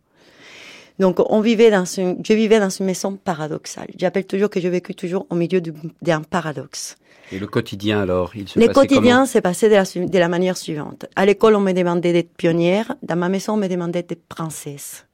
[0.99, 3.87] Donc, on vivait dans une, je vivais dans une maison paradoxale.
[3.97, 5.61] J'appelle toujours que j'ai vécu toujours au milieu
[6.01, 6.97] d'un paradoxe.
[7.31, 10.57] Et le quotidien alors il se Le quotidien s'est passé de la, de la manière
[10.57, 11.05] suivante.
[11.15, 12.95] À l'école, on me demandait d'être pionnière.
[13.01, 15.05] Dans ma maison, on me demandait d'être princesse.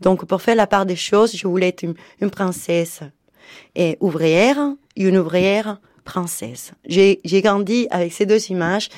[0.00, 3.00] Donc, pour faire la part des choses, je voulais être une, une princesse
[3.74, 4.58] et ouvrière
[4.96, 6.72] et une ouvrière princesse.
[6.86, 8.88] J'ai grandi avec ces deux images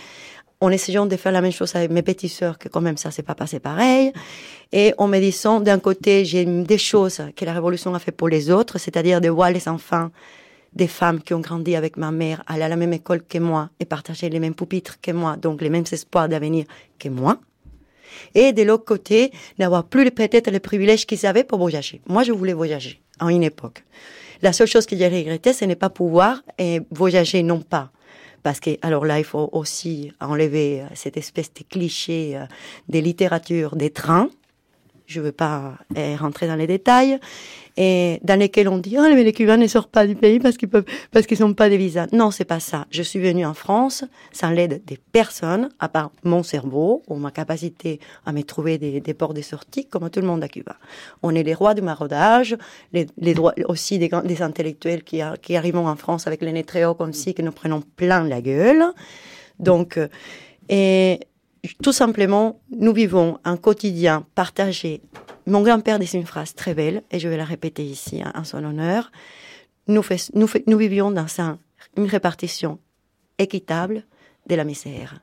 [0.61, 3.11] en essayant de faire la même chose avec mes petites sœurs, que quand même ça
[3.11, 4.12] s'est pas passé pareil.
[4.73, 8.29] Et en me disant, d'un côté, j'ai des choses que la révolution a fait pour
[8.29, 10.11] les autres, c'est-à-dire de voir les enfants
[10.73, 13.71] des femmes qui ont grandi avec ma mère, aller à la même école que moi
[13.81, 16.64] et partager les mêmes pupitres que moi, donc les mêmes espoirs d'avenir
[16.99, 17.38] que moi.
[18.35, 22.01] Et de l'autre côté, d'avoir plus peut-être les privilèges qu'ils avaient pour voyager.
[22.07, 23.85] Moi, je voulais voyager en une époque.
[24.42, 27.90] La seule chose que j'ai regretté, ce n'est pas pouvoir et voyager non pas.
[28.42, 32.44] Parce que, alors là, il faut aussi enlever cette espèce de cliché euh,
[32.88, 34.31] des littératures des trains.
[35.09, 37.18] Je ne veux pas euh, rentrer dans les détails
[37.79, 40.59] et dans lesquels on dit oh, mais les Cubains ne sortent pas du pays parce
[40.59, 42.07] qu'ils peuvent parce qu'ils n'ont pas de visa.
[42.12, 42.87] Non, c'est pas ça.
[42.90, 47.31] Je suis venue en France sans l'aide des personnes, à part mon cerveau ou ma
[47.31, 50.77] capacité à me trouver des, des ports de sortie, comme tout le monde à Cuba.
[51.23, 52.59] On est les rois du maraudage,
[52.92, 56.64] les, les droits aussi des, des intellectuels qui, qui arrivent en France avec les nez
[56.64, 58.85] très hauts comme si que nous prenons plein la gueule.
[59.59, 60.09] Donc, euh,
[60.68, 61.21] et
[61.83, 65.03] tout simplement, nous vivons un quotidien partagé
[65.49, 68.62] mon grand-père disait une phrase très belle, et je vais la répéter ici en son
[68.62, 69.11] honneur.
[69.87, 70.03] Nous,
[70.35, 71.27] nous, vivions dans
[71.97, 72.79] une répartition
[73.38, 74.05] équitable
[74.47, 75.21] de la misère,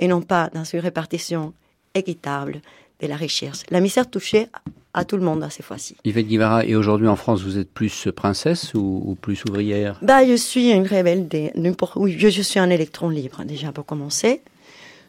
[0.00, 1.54] et non pas dans une répartition
[1.94, 2.62] équitable
[3.00, 3.62] de la richesse.
[3.70, 4.48] La misère touchait
[4.92, 5.96] à tout le monde à ces fois-ci.
[6.04, 10.00] Yvette Guivara, et aujourd'hui en France, vous êtes plus princesse ou, plus ouvrière?
[10.02, 14.40] Bah, Je suis une rebelle, je suis un électron libre déjà pour commencer.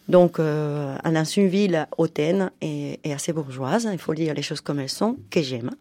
[0.07, 4.89] Donc, euh, une ville hautaine et, assez bourgeoise, il faut dire les choses comme elles
[4.89, 5.71] sont, que j'aime.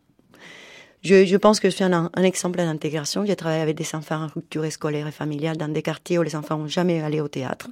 [1.02, 3.26] Je, pense que je suis un, exemple d'intégration.
[3.26, 6.34] J'ai travaillé avec des enfants en rupture scolaire et familiale dans des quartiers où les
[6.34, 7.68] enfants n'ont jamais allé au théâtre.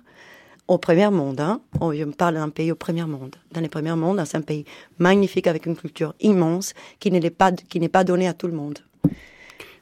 [0.69, 1.63] Au premier monde, hein.
[1.81, 3.37] Oh, je me parle d'un pays au premier monde.
[3.53, 4.67] Dans les premiers mondes, c'est un pays
[4.99, 8.53] magnifique avec une culture immense qui n'est pas, qui n'est pas donnée à tout le
[8.53, 8.79] monde.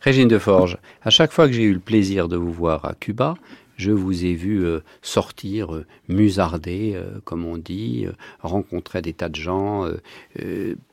[0.01, 2.95] Régine de Forge, à chaque fois que j'ai eu le plaisir de vous voir à
[2.95, 3.35] Cuba,
[3.81, 8.07] je vous ai vu euh, sortir, euh, musarder, euh, comme on dit,
[8.41, 9.91] rencontrer des tas de gens,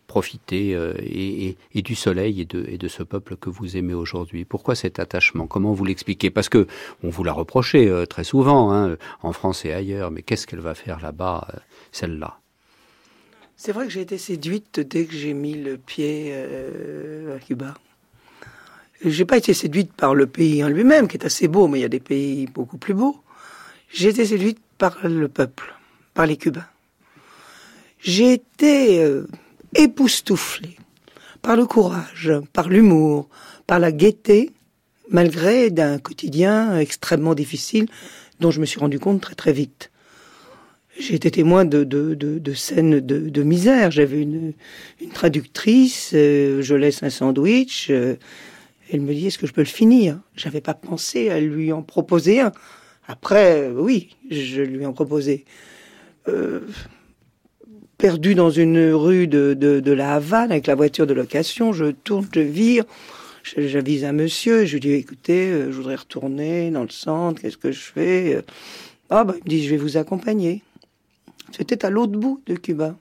[0.08, 0.72] profiter
[1.02, 4.46] et, du soleil et de, ce peuple que vous aimez aujourd'hui.
[4.46, 5.48] Pourquoi cet attachement?
[5.48, 6.30] Comment vous l'expliquez?
[6.30, 6.68] Parce que
[7.04, 10.76] on vous l'a reproché très souvent, hein, en France et ailleurs, mais qu'est-ce qu'elle va
[10.76, 11.48] faire là-bas,
[11.92, 12.40] celle-là?
[13.56, 17.74] C'est vrai que j'ai été séduite dès que j'ai mis le pied à Cuba.
[19.04, 21.82] J'ai pas été séduite par le pays en lui-même, qui est assez beau, mais il
[21.84, 23.18] y a des pays beaucoup plus beaux.
[23.90, 25.76] J'ai été séduite par le peuple,
[26.14, 26.66] par les Cubains.
[28.00, 29.28] J'ai été euh,
[29.76, 30.78] époustouflée
[31.42, 33.30] par le courage, par l'humour,
[33.68, 34.52] par la gaieté,
[35.10, 37.88] malgré d'un quotidien extrêmement difficile
[38.40, 39.92] dont je me suis rendu compte très très vite.
[41.00, 43.92] J'ai été témoin de, de, de, scènes de, misère.
[43.92, 44.54] J'avais une,
[45.00, 47.88] une traductrice, euh, je laisse un sandwich.
[47.92, 48.16] Euh,
[48.92, 50.20] elle me dit, est-ce que je peux le finir?
[50.36, 52.52] J'avais pas pensé à lui en proposer un.
[53.08, 55.46] Après, euh, oui, je lui en proposé.
[56.28, 56.62] Euh,
[57.98, 62.28] perdu dans une rue de, de, la Havane avec la voiture de location, je tourne,
[62.34, 62.84] je vire,
[63.44, 67.58] j'avise un monsieur, je lui dis, écoutez, euh, je voudrais retourner dans le centre, qu'est-ce
[67.58, 68.42] que je fais?
[69.10, 70.62] Ah, bah, il me dit, je vais vous accompagner.
[71.52, 72.98] C'était à l'autre bout de Cuba.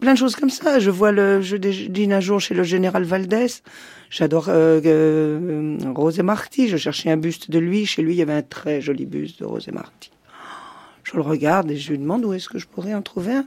[0.00, 0.78] Plein de choses comme ça.
[0.78, 3.62] Je vois le, je dîne un jour chez le général Valdès.
[4.10, 6.68] J'adore euh, euh, Rosé Marty.
[6.68, 7.86] Je cherchais un buste de lui.
[7.86, 10.10] Chez lui, il y avait un très joli buste de Rosé Marty.
[11.02, 13.46] Je le regarde et je lui demande où est-ce que je pourrais en trouver un.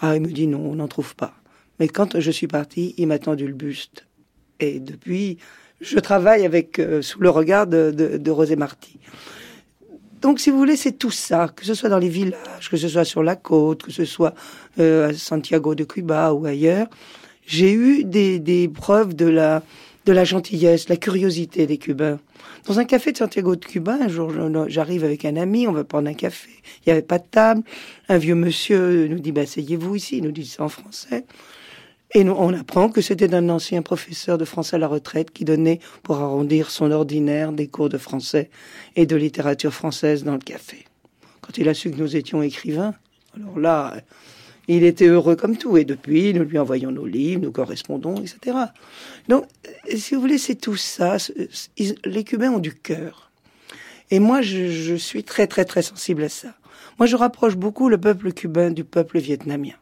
[0.00, 1.34] Ah, il me dit non, on n'en trouve pas.
[1.78, 4.06] Mais quand je suis parti, il m'a tendu le buste.
[4.58, 5.38] Et depuis,
[5.80, 8.98] je travaille avec euh, sous le regard de, de, de Rosé Marty.
[10.20, 12.88] Donc, si vous voulez, c'est tout ça, que ce soit dans les villages, que ce
[12.88, 14.34] soit sur la côte, que ce soit
[14.78, 16.88] euh, à Santiago de Cuba ou ailleurs.
[17.46, 19.62] J'ai eu des, des preuves de la,
[20.04, 22.18] de la gentillesse, la curiosité des Cubains.
[22.66, 24.30] Dans un café de Santiago de Cuba, un jour,
[24.68, 26.50] j'arrive avec un ami, on va prendre un café.
[26.84, 27.62] Il n'y avait pas de table.
[28.08, 30.18] Un vieux monsieur nous dit, bah, asseyez-vous ici.
[30.18, 31.24] Il nous dit ça en français.
[32.12, 35.44] Et nous, on apprend que c'était un ancien professeur de français à la retraite qui
[35.44, 38.50] donnait, pour arrondir son ordinaire, des cours de français
[38.96, 40.86] et de littérature française dans le café.
[41.40, 42.94] Quand il a su que nous étions écrivains,
[43.36, 43.96] alors là,
[44.66, 45.76] il était heureux comme tout.
[45.76, 48.56] Et depuis, nous lui envoyons nos livres, nous correspondons, etc.
[49.28, 49.44] Donc,
[49.96, 51.16] si vous voulez, c'est tout ça.
[52.04, 53.30] Les Cubains ont du cœur.
[54.10, 56.54] Et moi, je, je suis très, très, très sensible à ça.
[56.98, 59.79] Moi, je rapproche beaucoup le peuple cubain du peuple vietnamien.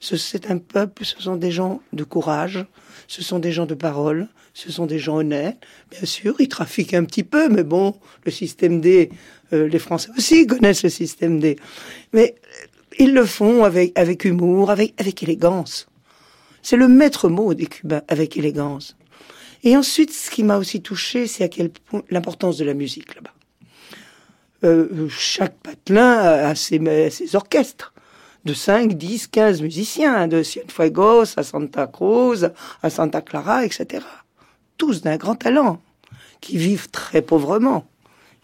[0.00, 2.66] C'est un peuple, ce sont des gens de courage,
[3.08, 5.56] ce sont des gens de parole, ce sont des gens honnêtes.
[5.90, 9.10] Bien sûr, ils trafiquent un petit peu, mais bon, le système D,
[9.52, 11.56] euh, les Français aussi connaissent le système D.
[12.12, 12.34] Mais
[12.98, 15.88] ils le font avec, avec humour, avec, avec élégance.
[16.62, 18.96] C'est le maître mot des Cubains, avec élégance.
[19.62, 23.14] Et ensuite, ce qui m'a aussi touché, c'est à quel point l'importance de la musique
[23.14, 23.30] là-bas.
[24.64, 27.93] Euh, chaque patelin a ses, ses orchestres
[28.44, 32.50] de 5, 10, 15 musiciens, de Cienfuegos à Santa Cruz,
[32.82, 34.04] à Santa Clara, etc.
[34.76, 35.80] Tous d'un grand talent,
[36.40, 37.86] qui vivent très pauvrement.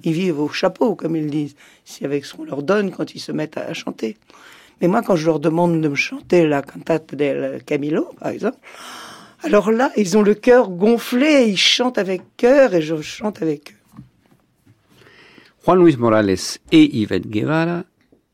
[0.04, 3.20] Ils vivent au chapeau, comme ils disent, si avec ce qu'on leur donne quand ils
[3.20, 4.16] se mettent à chanter.
[4.80, 8.58] Mais moi, quand je leur demande de me chanter la cantate del Camilo, par exemple,
[9.42, 13.72] alors là, ils ont le cœur gonflé, ils chantent avec cœur et je chante avec
[13.72, 13.76] eux.
[15.64, 16.36] Juan Luis Morales
[16.72, 17.84] et Yvette Guevara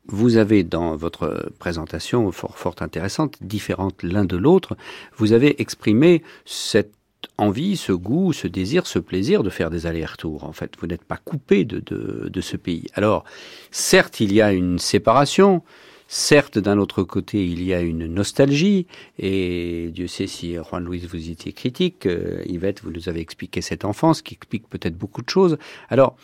[0.07, 4.77] vous avez dans votre présentation fort, fort intéressante, différente l'un de l'autre,
[5.15, 6.93] vous avez exprimé cette
[7.37, 10.43] envie, ce goût, ce désir, ce plaisir de faire des allers-retours.
[10.43, 12.87] En fait, vous n'êtes pas coupé de, de, de, ce pays.
[12.93, 13.25] Alors,
[13.71, 15.63] certes, il y a une séparation.
[16.07, 18.87] Certes, d'un autre côté, il y a une nostalgie,
[19.19, 23.61] et Dieu sait si Juan Luis vous étiez critique, euh, Yvette, vous nous avez expliqué
[23.61, 25.57] cette enfance, qui explique peut-être beaucoup de choses.
[25.89, 26.15] Alors,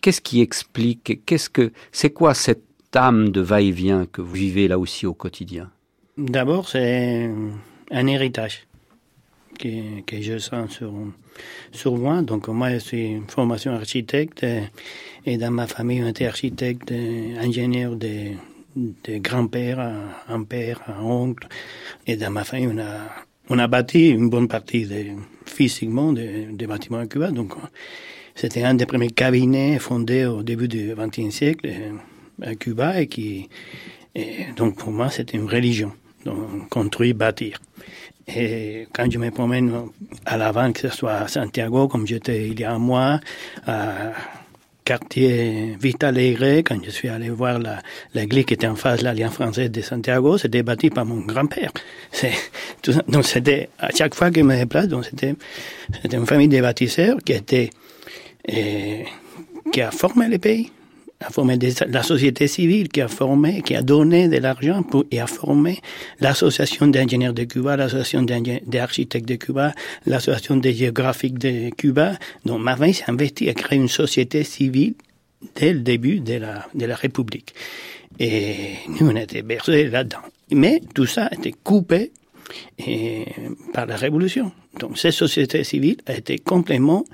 [0.00, 2.62] qu'est-ce qui explique, qu'est-ce que, c'est quoi cette
[2.94, 5.70] âme de va-et-vient que vous vivez là aussi au quotidien
[6.16, 7.30] D'abord, c'est
[7.90, 8.66] un héritage
[9.58, 10.92] que, que, je sens sur,
[11.72, 12.22] sur moi.
[12.22, 14.46] Donc, moi, je suis une formation architecte
[15.26, 16.92] et dans ma famille, on était architecte,
[17.38, 18.32] ingénieur de,
[18.76, 19.78] de grand-père,
[20.28, 21.48] un père, un oncle.
[22.06, 23.10] Et dans ma famille, on a,
[23.50, 25.06] on a bâti une bonne partie de,
[25.44, 27.30] physiquement des de bâtiments à Cuba.
[27.30, 27.52] Donc,
[28.34, 31.68] c'était un des premiers cabinets fondés au début du XXe siècle
[32.42, 33.48] à Cuba et qui,
[34.56, 35.92] donc pour moi, c'était une religion.
[36.24, 37.58] Donc, construire, bâtir.
[38.26, 39.72] Et quand je me promène
[40.24, 43.20] à l'avant, que ce soit à Santiago, comme j'étais il y a un mois,
[43.66, 44.12] à
[44.84, 47.60] quartier Vita Alegre, quand je suis allé voir
[48.14, 51.72] l'église qui était en face de l'Alliance française de Santiago, c'était bâti par mon grand-père.
[53.08, 55.34] Donc c'était, à chaque fois que je me déplace, donc c'était,
[56.02, 57.70] c'était une famille de bâtisseurs qui était,
[59.72, 60.70] qui a formé le pays
[61.20, 65.20] a formé la société civile qui a formé, qui a donné de l'argent pour, et
[65.20, 65.80] a formé
[66.20, 69.72] l'association d'ingénieurs de Cuba, l'association d'architectes de Cuba,
[70.04, 72.18] l'association des géographiques de Cuba.
[72.44, 74.94] Donc Marvin s'est investi à créer une société civile
[75.54, 77.54] dès le début de la, de la République.
[78.18, 80.22] Et nous, on était bercés là-dedans.
[80.50, 82.12] Mais tout ça a été coupé
[83.72, 84.52] par la Révolution.
[84.78, 87.04] Donc cette société civile a été complètement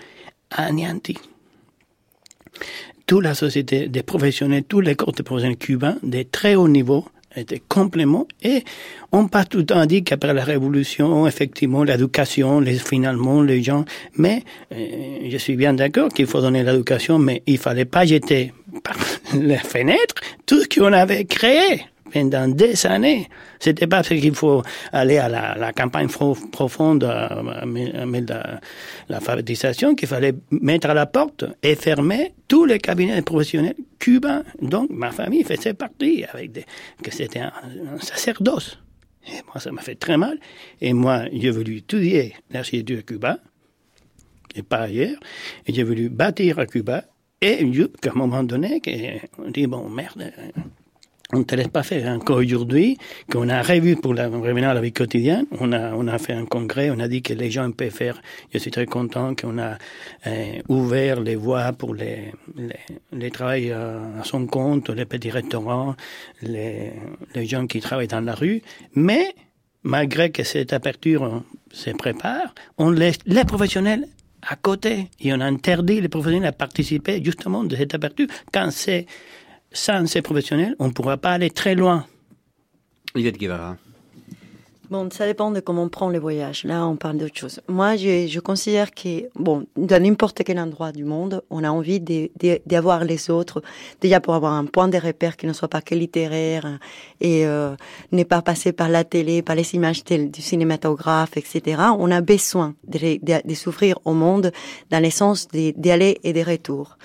[0.51, 1.19] anéantie
[3.07, 7.05] toute la société des professionnels, tous les corps de professionnels cubains de très haut niveau
[7.37, 8.65] étaient complètement et
[9.11, 13.85] on pas tout le temps dit qu'après la révolution, effectivement, l'éducation, les, finalement, les gens,
[14.17, 18.53] mais euh, je suis bien d'accord qu'il faut donner l'éducation, mais il fallait pas jeter
[18.83, 18.97] par
[19.35, 20.15] les fenêtres
[20.47, 23.29] tout ce qu'on avait créé pendant des années.
[23.59, 28.61] C'était pas parce qu'il faut aller à la, la campagne profonde, à, la,
[29.09, 34.42] l'alphabétisation, qu'il fallait mettre à la porte et fermer tous les cabinets professionnels cubains.
[34.61, 36.64] Donc, ma famille faisait partie avec des,
[37.03, 37.53] que c'était un,
[38.01, 38.79] sacerdoce.
[39.27, 40.38] Et moi, ça m'a fait très mal.
[40.81, 43.38] Et moi, j'ai voulu étudier l'architecture à Cuba,
[44.55, 45.18] et pas ailleurs.
[45.66, 47.05] Et j'ai voulu bâtir à Cuba.
[47.40, 47.68] Et
[48.01, 48.81] qu'à un moment donné,
[49.38, 50.33] on dit, bon, merde,
[51.33, 52.09] on ne te laisse pas faire.
[52.12, 52.99] Encore aujourd'hui,
[53.31, 56.35] qu'on a revu pour la, revenir à la vie quotidienne, on a, on a fait
[56.35, 58.21] un congrès, on a dit que les gens peuvent faire.
[58.53, 59.79] Je suis très content qu'on a
[60.27, 62.77] euh, ouvert les voies pour les, les,
[63.12, 65.97] les travail à, son compte, les petits restaurants,
[66.42, 66.92] les,
[67.35, 68.62] les gens qui travaillent dans la rue.
[68.95, 69.35] Mais,
[69.83, 74.07] malgré que cette aperture se prépare, on laisse les professionnels
[74.42, 79.07] à côté et on interdit les professionnels à participer justement de cette aperture quand c'est
[79.73, 82.07] sans ces professionnels, on ne pourra pas aller très loin.
[83.15, 83.77] Yvette Guevara.
[84.93, 86.65] Bon, ça dépend de comment on prend le voyage.
[86.65, 87.61] Là, on parle d'autre chose.
[87.67, 91.99] Moi, je, je, considère que, bon, dans n'importe quel endroit du monde, on a envie
[92.67, 93.63] d'avoir les autres,
[94.03, 96.79] déjà pour avoir un point de repère qui ne soit pas que littéraire
[97.23, 97.75] et euh,
[98.11, 101.81] n'est pas passé par la télé, par les images du cinématographe, etc.
[101.99, 104.53] On a besoin de, de, de s'ouvrir au monde
[104.91, 106.99] dans le sens d'aller et des retours.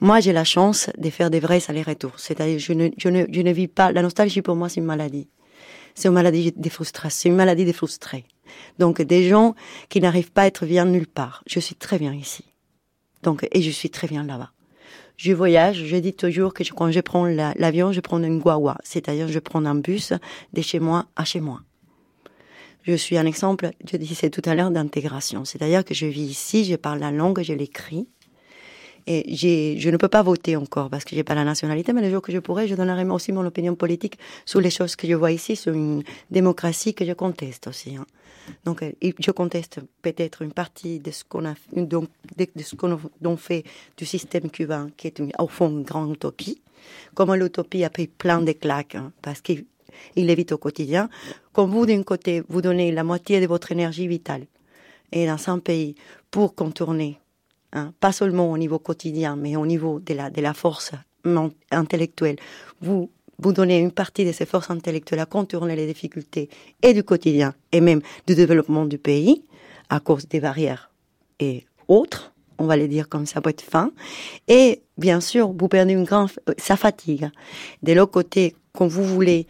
[0.00, 2.18] Moi, j'ai la chance de faire des vrais allers-retours.
[2.18, 3.92] C'est-à-dire, je ne, je, ne, je ne vis pas.
[3.92, 5.28] La nostalgie, pour moi, c'est une maladie.
[5.94, 7.20] C'est une maladie de frustration.
[7.20, 8.24] C'est une maladie de frustrés.
[8.78, 9.54] Donc, des gens
[9.90, 11.42] qui n'arrivent pas à être bien nulle part.
[11.46, 12.44] Je suis très bien ici.
[13.22, 14.52] Donc, et je suis très bien là-bas.
[15.18, 18.78] Je voyage, je dis toujours que quand je prends l'avion, je prends une guagua.
[18.82, 20.14] C'est-à-dire, je prends un bus
[20.54, 21.60] de chez moi à chez moi.
[22.84, 25.44] Je suis un exemple, je disais tout à l'heure, d'intégration.
[25.44, 28.08] C'est-à-dire que je vis ici, je parle la langue, je l'écris.
[29.06, 32.10] Et je ne peux pas voter encore parce que j'ai pas la nationalité, mais le
[32.10, 35.14] jour que je pourrai, je donnerai aussi mon opinion politique sur les choses que je
[35.14, 37.96] vois ici, sur une démocratie que je conteste aussi.
[37.96, 38.06] Hein.
[38.64, 42.00] Donc, euh, je conteste peut-être une partie de ce qu'on a, de,
[42.62, 43.64] ce qu'on fait
[43.96, 46.60] du système cubain, qui est au fond une grande utopie.
[47.14, 49.64] Comme l'utopie a pris plein de claques, hein, parce qu'il
[50.16, 51.08] évite au quotidien.
[51.52, 54.46] Comme vous, d'un côté, vous donnez la moitié de votre énergie vitale,
[55.12, 55.94] et dans un pays,
[56.30, 57.18] pour contourner
[57.72, 60.90] Hein, pas seulement au niveau quotidien, mais au niveau de la, force
[61.70, 62.36] intellectuelle.
[62.80, 66.48] Vous, vous donnez une partie de ces forces intellectuelles à contourner les difficultés
[66.82, 69.44] et du quotidien et même du développement du pays
[69.88, 70.90] à cause des barrières
[71.38, 73.92] et autres, on va les dire comme ça peut être fin.
[74.48, 77.30] Et bien sûr, vous perdez une grande, ça fatigue.
[77.82, 79.46] De l'autre côté, quand vous voulez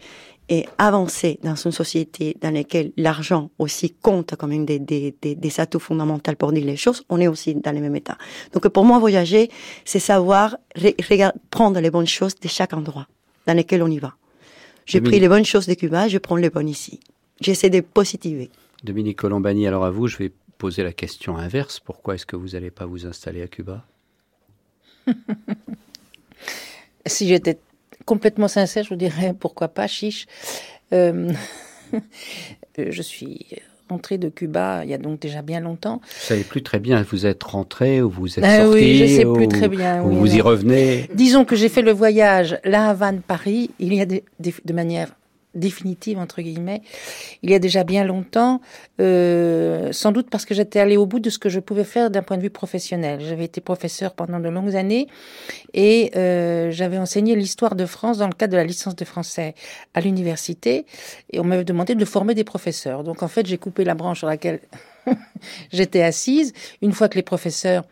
[0.51, 5.33] et avancer dans une société dans laquelle l'argent aussi compte comme une des, des, des,
[5.33, 8.17] des, atouts fondamentaux pour dire les choses, on est aussi dans le même état.
[8.51, 9.49] Donc pour moi, voyager,
[9.85, 10.57] c'est savoir
[11.51, 13.07] prendre les bonnes choses de chaque endroit
[13.47, 14.13] dans lequel on y va.
[14.85, 16.99] J'ai pris les bonnes choses de Cuba, je prends les bonnes ici.
[17.39, 18.49] J'essaie de positiver.
[18.83, 21.79] Dominique Colombani, alors à vous, je vais poser la question inverse.
[21.79, 23.85] Pourquoi est-ce que vous n'allez pas vous installer à Cuba?
[27.07, 27.57] Si j'étais
[28.05, 30.27] complètement sincère, je vous dirais pourquoi pas, chiche.
[30.93, 31.31] Euh,
[32.77, 33.47] je suis
[33.89, 36.01] rentrée de Cuba il y a donc déjà bien longtemps.
[36.03, 39.05] Vous savez plus très bien, vous êtes rentrée ou vous êtes ah, sortie Oui, je
[39.05, 40.01] sais plus très bien.
[40.03, 41.09] Ou vous y revenez?
[41.13, 45.09] Disons que j'ai fait le voyage La Havane-Paris, il y a de manière
[45.55, 46.81] définitive entre guillemets
[47.43, 48.61] il y a déjà bien longtemps
[48.99, 52.09] euh, sans doute parce que j'étais allée au bout de ce que je pouvais faire
[52.09, 53.19] d'un point de vue professionnel.
[53.21, 55.07] J'avais été professeur pendant de longues années
[55.73, 59.55] et euh, j'avais enseigné l'histoire de France dans le cadre de la licence de français
[59.93, 60.85] à l'université
[61.31, 63.03] et on m'avait demandé de former des professeurs.
[63.03, 64.59] Donc en fait j'ai coupé la branche sur laquelle
[65.71, 66.53] j'étais assise.
[66.81, 67.83] Une fois que les professeurs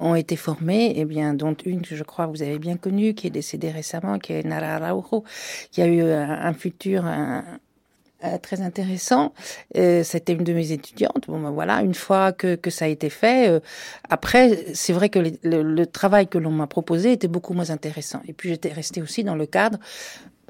[0.00, 3.14] ont été formés, et eh bien, dont une que je crois vous avez bien connue,
[3.14, 5.24] qui est décédée récemment, qui est Nara Araujo,
[5.70, 7.04] qui a eu un, futur
[8.42, 9.32] très intéressant.
[9.76, 11.24] Euh, C'était une de mes étudiantes.
[11.28, 13.60] Bon, ben voilà, une fois que, ça a été fait, euh,
[14.08, 18.20] après, c'est vrai que le, travail que l'on m'a proposé était beaucoup moins intéressant.
[18.26, 19.78] Et puis j'étais restée aussi dans le cadre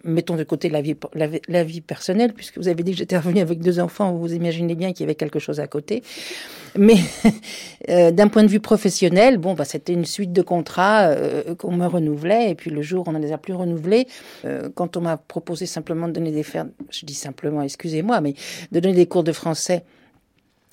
[0.05, 3.41] mettons de côté la vie, la, vie personnelle, puisque vous avez dit que j'étais revenue
[3.41, 6.03] avec deux enfants, vous imaginez bien qu'il y avait quelque chose à côté.
[6.77, 6.97] Mais
[7.89, 11.73] euh, d'un point de vue professionnel, bon, bah, c'était une suite de contrats euh, qu'on
[11.73, 14.07] me renouvelait, et puis le jour on ne les a plus renouvelés,
[14.45, 16.45] euh, quand on m'a proposé simplement de donner des
[16.91, 18.35] je dis simplement, excusez-moi, mais
[18.71, 19.85] de donner des cours de français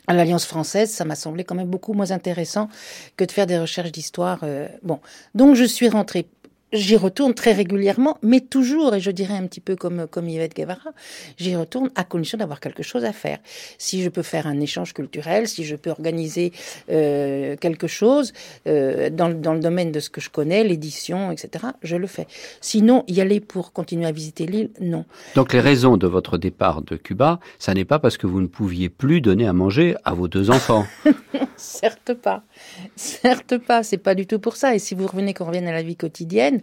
[0.07, 2.67] à l'Alliance française, ça m'a semblé quand même beaucoup moins intéressant
[3.15, 4.43] que de faire des recherches d'histoire.
[4.83, 4.99] bon,
[5.35, 6.27] donc je suis rentrée
[6.73, 10.55] J'y retourne très régulièrement, mais toujours, et je dirais un petit peu comme, comme Yvette
[10.55, 10.91] Guevara,
[11.37, 13.39] j'y retourne à condition d'avoir quelque chose à faire.
[13.77, 16.53] Si je peux faire un échange culturel, si je peux organiser
[16.89, 18.31] euh, quelque chose
[18.67, 22.27] euh, dans, dans, le domaine de ce que je connais, l'édition, etc., je le fais.
[22.61, 25.05] Sinon, y aller pour continuer à visiter l'île, non.
[25.35, 28.47] Donc les raisons de votre départ de Cuba, ça n'est pas parce que vous ne
[28.47, 30.85] pouviez plus donner à manger à vos deux enfants.
[31.57, 32.43] Certes pas.
[32.95, 33.83] Certes pas.
[33.83, 34.73] C'est pas du tout pour ça.
[34.73, 36.60] Et si vous revenez qu'on revienne à la vie quotidienne,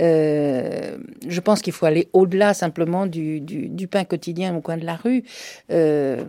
[0.00, 4.96] euh, je pense qu'il faut aller au-delà simplement du, pain quotidien au coin de la
[4.96, 5.24] rue.
[5.70, 6.24] Euh,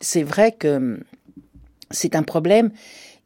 [0.00, 1.00] c'est vrai que
[1.90, 2.70] c'est un problème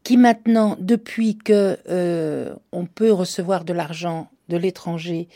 [0.02, 5.28] qui maintenant, depuis que euh, on peut recevoir de l'argent de l'étranger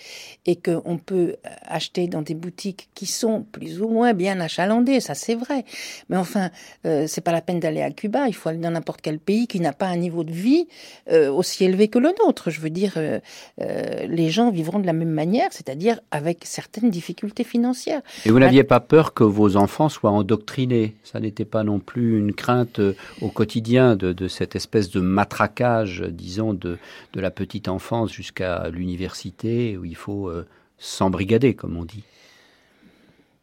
[0.46, 5.14] et qu'on peut acheter dans des boutiques qui sont plus ou moins bien achalandées, ça
[5.14, 5.64] c'est vrai.
[6.08, 6.50] Mais enfin,
[6.84, 9.46] euh, c'est pas la peine d'aller à Cuba, il faut aller dans n'importe quel pays
[9.46, 10.66] qui n'a pas un niveau de vie
[11.10, 12.50] euh, aussi élevé que le nôtre.
[12.50, 13.20] Je veux dire, euh,
[13.58, 18.02] les gens vivront de la même manière, c'est-à-dire avec certaines difficultés financières.
[18.24, 20.96] Et vous n'aviez pas peur que vos enfants soient endoctrinés?
[21.04, 22.80] Ça n'était pas non plus une crainte
[23.20, 26.78] au quotidien de, de cette espèce de matraquage, disons, de,
[27.12, 30.46] de la petite enfance jusqu'à l'université où il faut euh,
[30.78, 32.04] s'embrigader, comme on dit.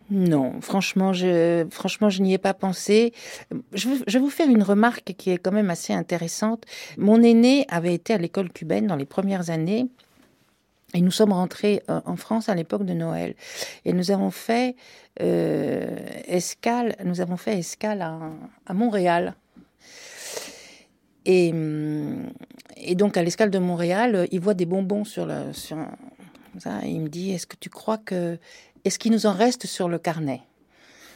[0.10, 3.14] Non, franchement, je, franchement, je n'y ai pas pensé.
[3.72, 6.66] Je, vais vous faire une remarque qui est quand même assez intéressante.
[6.98, 9.88] Mon aîné avait été à l'école cubaine dans les premières années.
[10.94, 13.34] Et nous sommes rentrés euh, en France à l'époque de Noël.
[13.86, 14.76] Et nous avons fait
[15.22, 15.98] euh,
[16.28, 19.34] escale, nous avons fait escale à, Montréal.
[21.26, 22.30] Et, hum,
[22.78, 25.78] et donc à l'escale de Montréal, euh, il voit des bonbons sur le sur
[26.60, 28.38] ça, et il me dit est-ce que tu crois que
[28.84, 30.42] est-ce qu'il nous en reste sur le carnet?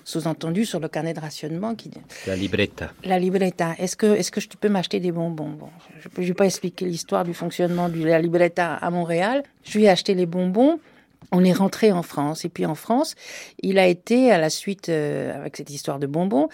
[0.05, 1.91] Sous-entendu sur le carnet de rationnement qui
[2.27, 2.93] la libretta.
[3.03, 3.75] La libretta.
[3.77, 5.49] Est-ce que est-ce que tu peux m'acheter des bonbons?
[5.49, 5.69] Bon
[6.01, 9.43] je ne vais pas expliquer l'histoire du fonctionnement de la libretta à Montréal.
[9.63, 10.79] Je lui ai acheté les bonbons.
[11.33, 12.45] On est rentré en France.
[12.45, 13.15] Et puis en France,
[13.61, 16.47] il a été à la suite euh, avec cette histoire de bonbons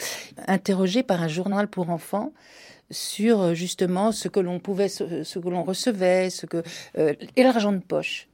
[0.47, 2.34] interrogé par un journal pour enfants
[2.94, 5.04] sur euh, justement ce que l'on pouvait, ce
[5.39, 6.64] que l'on recevait, ce que
[6.98, 8.28] euh, et l'argent de poche.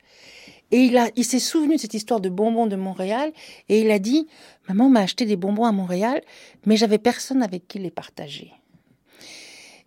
[0.72, 3.32] Et il a, il s'est souvenu de cette histoire de bonbons de Montréal
[3.70, 4.28] et il a dit
[4.68, 6.22] maman m'a acheté des bonbons à Montréal,
[6.66, 8.52] mais j'avais personne avec qui les partager.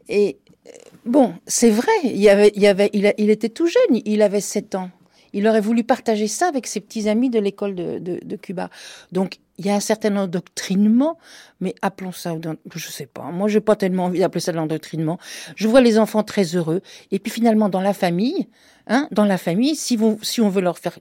[0.09, 0.70] Et euh,
[1.05, 4.75] bon, c'est vrai, il avait, il avait, il, il était tout jeune, il avait 7
[4.75, 4.91] ans.
[5.33, 8.70] Il aurait voulu partager ça avec ses petits amis de l'école de, Cuba.
[9.12, 11.18] Donc il y a un certain endoctrinement,
[11.61, 12.35] mais appelons ça,
[12.74, 13.24] je sais pas.
[13.30, 15.18] Moi, j'ai pas tellement envie d'appeler ça de l'endoctrinement.
[15.55, 16.80] Je vois les enfants très heureux,
[17.11, 18.49] et puis finalement dans la famille,
[18.87, 20.99] hein, dans la famille, si on veut leur faire,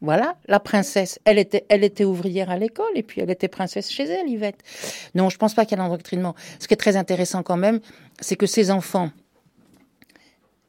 [0.00, 3.90] voilà, la princesse, elle était, elle était ouvrière à l'école, et puis elle était princesse
[3.90, 4.62] chez elle, Yvette.
[5.14, 6.36] Non, je pense pas qu'il y ait l'endoctrinement.
[6.60, 7.80] Ce qui est très intéressant quand même,
[8.20, 9.10] c'est que ces enfants,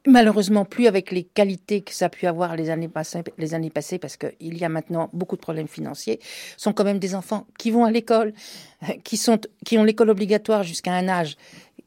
[0.07, 3.69] Malheureusement, plus avec les qualités que ça a pu avoir les années passées, les années
[3.69, 6.19] passées parce qu'il y a maintenant beaucoup de problèmes financiers,
[6.55, 8.33] sont quand même des enfants qui vont à l'école,
[9.03, 11.35] qui, sont, qui ont l'école obligatoire jusqu'à un âge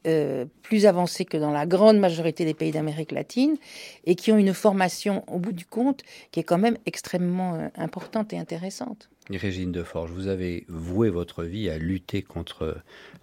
[0.05, 3.55] euh, plus avancé que dans la grande majorité des pays d'Amérique latine
[4.05, 7.69] et qui ont une formation, au bout du compte, qui est quand même extrêmement euh,
[7.77, 9.09] importante et intéressante.
[9.29, 12.75] Régine de Forge, vous avez voué votre vie à lutter contre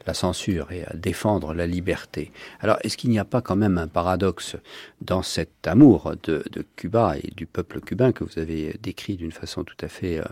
[0.07, 2.33] la censure et à défendre la liberté.
[2.61, 4.57] Alors, est-ce qu'il n'y a pas quand même un paradoxe
[5.03, 9.31] dans cet amour de, de, Cuba et du peuple cubain que vous avez décrit d'une
[9.31, 10.25] façon tout à fait euh,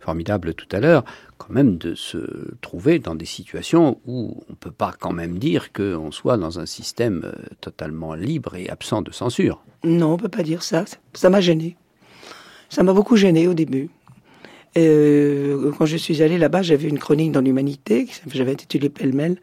[0.00, 1.04] formidable tout à l'heure,
[1.38, 5.38] quand même de se trouver dans des situations où on ne peut pas quand même
[5.38, 7.32] dire qu'on soit dans un système euh,
[7.62, 9.64] totalement libre et absent de censure?
[9.82, 10.84] Non, on ne peut pas dire ça.
[11.14, 11.76] Ça m'a gêné.
[12.68, 13.88] Ça m'a beaucoup gêné au début.
[14.76, 19.36] Euh, quand je suis allé là-bas, j'avais une chronique dans l'humanité, j'avais intitulé Pêle-mêle,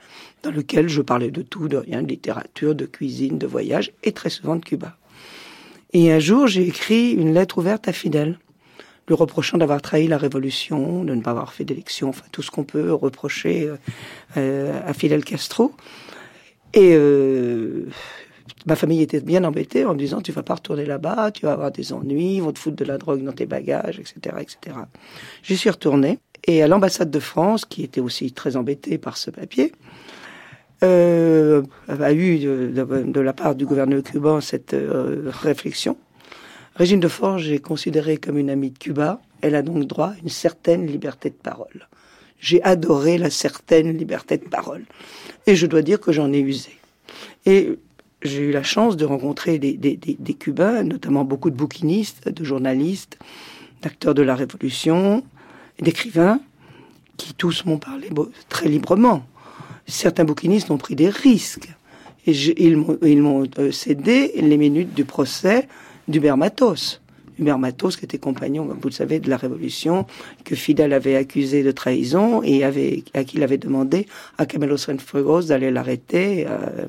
[0.43, 4.13] dans lequel je parlais de tout, de rien, de littérature, de cuisine, de voyage, et
[4.13, 4.97] très souvent de Cuba.
[5.93, 8.39] Et un jour, j'ai écrit une lettre ouverte à Fidel,
[9.07, 12.51] lui reprochant d'avoir trahi la révolution, de ne pas avoir fait d'élection, enfin tout ce
[12.51, 13.69] qu'on peut reprocher
[14.35, 15.73] euh, à Fidel Castro.
[16.73, 17.85] Et euh,
[18.65, 21.71] ma famille était bien embêtée en disant tu vas pas retourner là-bas, tu vas avoir
[21.71, 24.77] des ennuis, ils vont te foutre de la drogue dans tes bagages, etc., etc.
[25.43, 29.29] J'y suis retourné et à l'ambassade de France, qui était aussi très embêtée par ce
[29.29, 29.73] papier,
[30.83, 35.97] euh, a eu de, la part du gouverneur cubain cette euh, réflexion.
[36.75, 39.19] Régine de Forge est considérée comme une amie de Cuba.
[39.41, 41.87] Elle a donc droit à une certaine liberté de parole.
[42.39, 44.85] J'ai adoré la certaine liberté de parole.
[45.47, 46.69] Et je dois dire que j'en ai usé.
[47.47, 47.79] Et
[48.23, 53.17] j'ai eu la chance de rencontrer des, Cubains, notamment beaucoup de bouquinistes, de journalistes,
[53.81, 55.23] d'acteurs de la Révolution,
[55.79, 56.39] d'écrivains,
[57.17, 58.09] qui tous m'ont parlé
[58.49, 59.23] très librement.
[59.85, 61.69] Certains bouquinistes ont pris des risques.
[62.25, 65.67] Et ils m'ont euh, cédé les minutes du procès
[66.07, 67.01] d'Hubert Matos.
[67.39, 70.05] Hubert Matos, qui était compagnon, vous le savez, de la Révolution,
[70.43, 72.71] que Fidel avait accusé de trahison et à
[73.23, 74.07] qui il avait demandé
[74.37, 76.85] à Camilo Cienfuegos d'aller l'arrêter euh,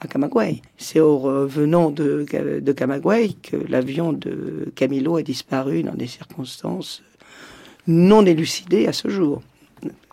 [0.00, 0.62] à Camagüey.
[0.78, 2.24] C'est au revenant de,
[2.60, 7.02] de Camagüey que l'avion de Camilo a disparu dans des circonstances
[7.86, 9.42] non élucidées à ce jour.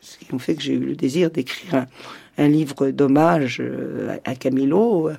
[0.01, 1.85] Ce qui fait que j'ai eu le désir d'écrire
[2.37, 5.17] un, livre d'hommage euh, à, Camilo, à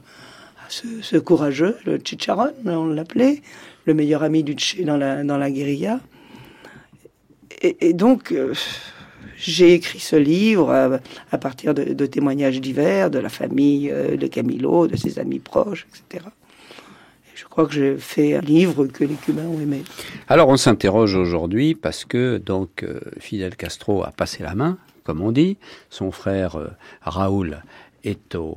[0.68, 3.42] ce, courageux, le Chicharon, on l'appelait,
[3.84, 6.00] le meilleur ami du Tché dans la, dans la guérilla.
[7.60, 8.54] Et, et donc, euh,
[9.36, 10.98] j'ai écrit ce livre à, euh,
[11.30, 15.86] à partir de, témoignages divers de la famille euh, de Camilo, de ses amis proches,
[15.88, 16.26] etc.
[17.34, 19.84] Je crois que j'ai fait un livre que les Cubains ont aimé.
[20.26, 25.22] Alors on s'interroge aujourd'hui parce que donc euh, Fidel Castro a passé la main, comme
[25.22, 25.56] on dit.
[25.88, 26.56] Son frère
[27.02, 27.62] Raoul
[28.02, 28.56] est aux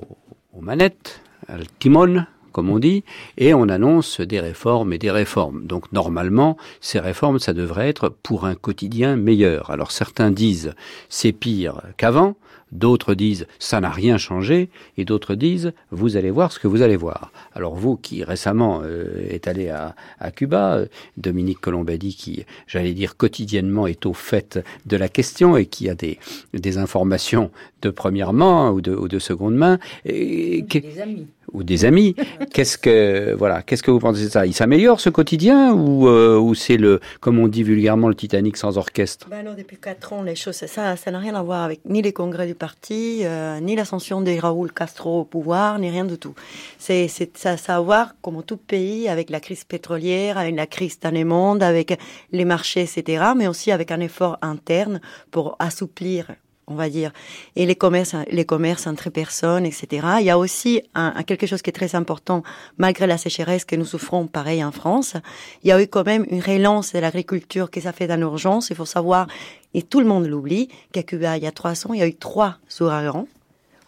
[0.60, 3.04] manettes, al timon, comme on dit,
[3.38, 5.66] et on annonce des réformes et des réformes.
[5.66, 9.72] Donc normalement, ces réformes, ça devrait être pour un quotidien meilleur.
[9.72, 10.74] Alors certains disent
[11.10, 12.36] c'est pire qu'avant,
[12.72, 16.82] D'autres disent ça n'a rien changé et d'autres disent vous allez voir ce que vous
[16.82, 17.32] allez voir.
[17.54, 20.86] Alors vous qui récemment euh, est allé à, à Cuba, euh,
[21.18, 25.96] Dominique Colombadi qui, j'allais dire quotidiennement, est au fait de la question et qui a
[25.96, 26.18] des,
[26.54, 29.78] des informations de première main ou de, ou de seconde main.
[30.06, 32.16] Et, des amis ou des amis.
[32.54, 34.46] qu'est-ce que voilà, qu'est-ce que vous pensez de ça?
[34.46, 38.58] Il s'améliore ce quotidien ou, euh, ou c'est le, comme on dit vulgairement, le Titanic
[38.58, 39.28] sans orchestre?
[39.30, 42.14] Ben Depuis quatre ans, les choses, ça, ça n'a rien à voir avec ni les
[42.14, 46.36] congrès du parti, euh, ni l'ascension de Raúl Castro au pouvoir, ni rien du tout.
[46.78, 51.00] C'est, ça, ça à voir, comme tout pays, avec la crise pétrolière, avec la crise
[51.00, 51.98] dans le monde, avec
[52.32, 56.28] les marchés, etc., mais aussi avec un effort interne pour assouplir
[56.68, 57.12] on va dire,
[57.56, 60.08] et les commerces, les commerces entre personnes, etc.
[60.20, 60.82] Il y a aussi
[61.28, 62.44] quelque chose qui est très important,
[62.78, 65.16] malgré la sécheresse que nous souffrons, pareil en France.
[65.64, 68.70] Il y a eu quand même une relance de l'agriculture qui s'est fait dans l'urgence.
[68.70, 69.28] Il faut savoir,
[69.74, 72.08] et tout le monde l'oublie, qu'à Cuba, il y a trois ans, il y a
[72.08, 73.28] eu trois ouragans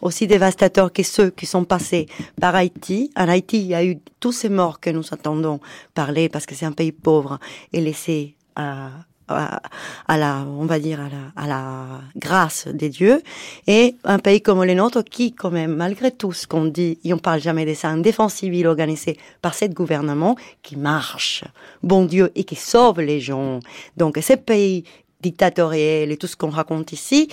[0.00, 2.06] aussi dévastateurs que ceux qui sont passés
[2.38, 3.10] par Haïti.
[3.16, 5.60] En Haïti, il y a eu tous ces morts que nous entendons
[5.94, 7.38] parler parce que c'est un pays pauvre
[7.72, 8.90] et laissé à,
[9.28, 11.00] à, la, on va dire,
[11.36, 13.22] à la, grâce des dieux,
[13.66, 17.14] et un pays comme le nôtre qui, quand même, malgré tout ce qu'on dit, et
[17.14, 21.44] on parle jamais de ça, une défense civile organisée par ce gouvernement qui marche,
[21.82, 23.60] bon Dieu, et qui sauve les gens.
[23.96, 24.84] Donc, ces pays
[25.20, 27.28] dictatoriels et tout ce qu'on raconte ici,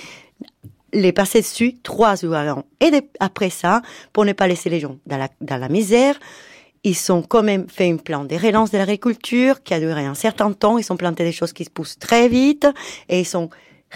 [0.94, 2.66] les passer dessus trois ouragans.
[2.80, 3.82] Et après ça,
[4.14, 6.16] pour ne pas laisser les gens dans la misère,
[6.84, 10.16] ils ont quand même fait un plan de relance de l'agriculture qui a duré un
[10.16, 10.78] certain temps.
[10.78, 12.68] Ils ont planté des choses qui se poussent très vite
[13.08, 13.50] et ils sont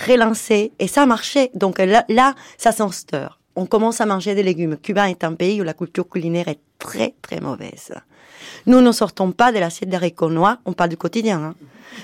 [0.07, 1.49] relancés et ça a marché.
[1.55, 3.39] Donc là, là ça s'instaure.
[3.55, 4.77] On commence à manger des légumes.
[4.77, 7.93] Cuba est un pays où la culture culinaire est très très mauvaise.
[8.67, 11.41] Nous ne sortons pas de l'assiette d'haricots noirs, on parle du quotidien.
[11.41, 11.55] Hein.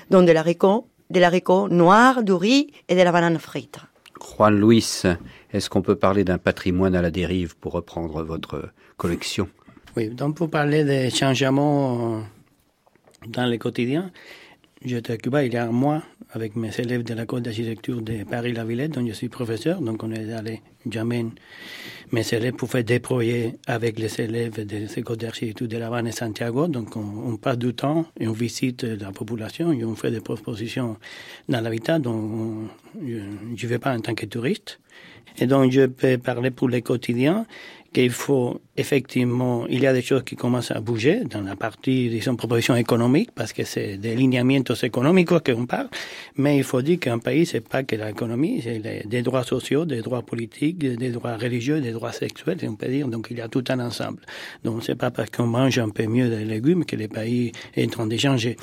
[0.10, 3.80] Donc de l'haricot, de l'haricot noir, du riz et de la banane frite.
[4.20, 5.04] Juan Luis,
[5.52, 9.50] est-ce qu'on peut parler d'un patrimoine à la dérive pour reprendre votre collection?
[9.96, 12.24] Oui, donc pour parler des changements
[13.28, 14.12] dans le quotidien,
[14.84, 16.02] j'étais à Cuba il y a un mois
[16.34, 19.82] avec mes élèves de l'école d'architecture de Paris-La Villette, dont je suis professeur.
[19.82, 21.32] Donc on est allé, j'amène
[22.12, 26.14] mes élèves pour faire déployer avec les élèves de l'école d'architecture de La Havane et
[26.14, 26.68] Santiago.
[26.68, 30.98] Donc on, passe du temps et on visite la population et on fait des propositions
[31.50, 32.00] dans l'habitat.
[32.00, 32.70] Donc
[33.06, 34.80] je ne vais pas en tant que touriste.
[35.38, 37.46] Et donc je peux parler pour le quotidien
[37.94, 42.10] qu'il faut effectivement, il y a des choses qui commencent à bouger dans la partie,
[42.10, 45.90] disons, proposition économique, parce que c'est des lineamientos économiques qu'on parle,
[46.36, 50.02] mais il faut dire qu'un pays, c'est pas que l'économie, c'est des droits sociaux, des
[50.02, 53.48] droits politiques, des droits religieux, des droits sexuels, on peut dire, donc il y a
[53.48, 54.20] tout un ensemble.
[54.64, 57.86] Donc c'est pas parce qu'on mange un peu mieux des légumes que le pays est
[57.86, 58.58] en train de changer.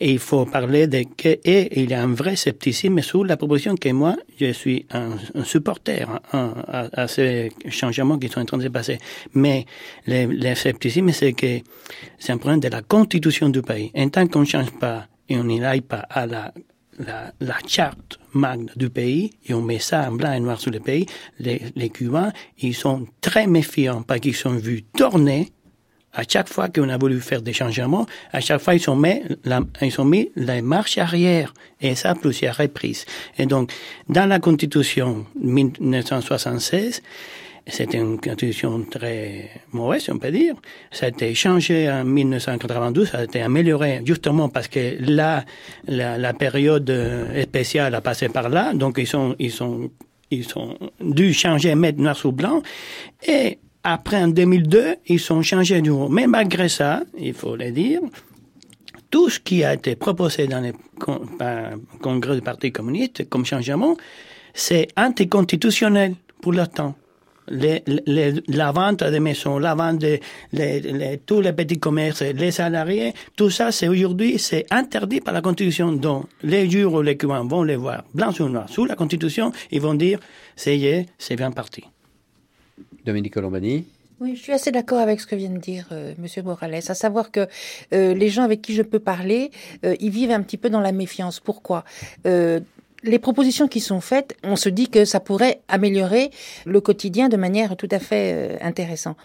[0.00, 3.36] Et il faut parler de que, et il y a un vrai scepticisme sur la
[3.36, 8.44] proposition que moi, je suis un, supporter hein, à, à, ces changements qui sont en
[8.44, 8.98] train de se passer.
[9.34, 9.63] Mais
[10.06, 11.60] le, scepticisme, c'est que
[12.18, 13.90] c'est un problème de la constitution du pays.
[13.96, 16.52] En tant qu'on ne change pas et on n'y aille pas à la,
[16.98, 20.80] la, charte magne du pays et on met ça en blanc et noir sur le
[20.80, 21.06] pays,
[21.38, 25.52] les, les Cubains, ils sont très méfiants parce qu'ils sont vus tourner
[26.14, 29.20] à chaque fois qu'on a voulu faire des changements, à chaque fois, ils ont mis
[29.44, 31.52] la, ils ont mis la marche arrière.
[31.80, 33.04] Et ça, plusieurs reprises.
[33.36, 33.72] Et donc,
[34.08, 37.02] dans la Constitution 1976,
[37.66, 40.54] c'était une constitution très mauvaise, on peut dire.
[40.90, 45.44] Ça a été changé en 1992, ça a été amélioré justement parce que là,
[45.86, 49.90] la, la période euh, spéciale a passé par là, donc ils sont, ils sont,
[50.30, 52.62] ils sont dû changer, mettre noir sur blanc.
[53.26, 56.08] Et après, en 2002, ils sont changés du haut.
[56.08, 58.00] Mais malgré ça, il faut le dire,
[59.10, 60.72] tout ce qui a été proposé dans le
[62.02, 63.96] congrès du Parti communiste comme changement,
[64.52, 66.94] c'est anticonstitutionnel pour l'instant
[67.48, 73.72] la vente des maisons, la vente de tous les petits commerces, les salariés, tout ça,
[73.72, 75.92] c'est aujourd'hui, c'est interdit par la Constitution.
[75.92, 79.52] Donc, les jurés ou les clients vont les voir blanc sur noir sous la Constitution,
[79.70, 80.20] ils vont dire,
[80.56, 81.84] c'est c'est bien parti.
[83.04, 83.84] Dominique Colombani
[84.20, 86.94] oui, je suis assez d'accord avec ce que vient de dire euh, Monsieur Morales, à
[86.94, 87.48] savoir que
[87.92, 89.50] euh, les gens avec qui je peux parler,
[89.84, 91.40] euh, ils vivent un petit peu dans la méfiance.
[91.40, 91.84] Pourquoi?
[93.04, 96.30] Les propositions qui sont faites, on se dit que ça pourrait améliorer
[96.64, 99.16] le quotidien de manière tout à fait euh, intéressante.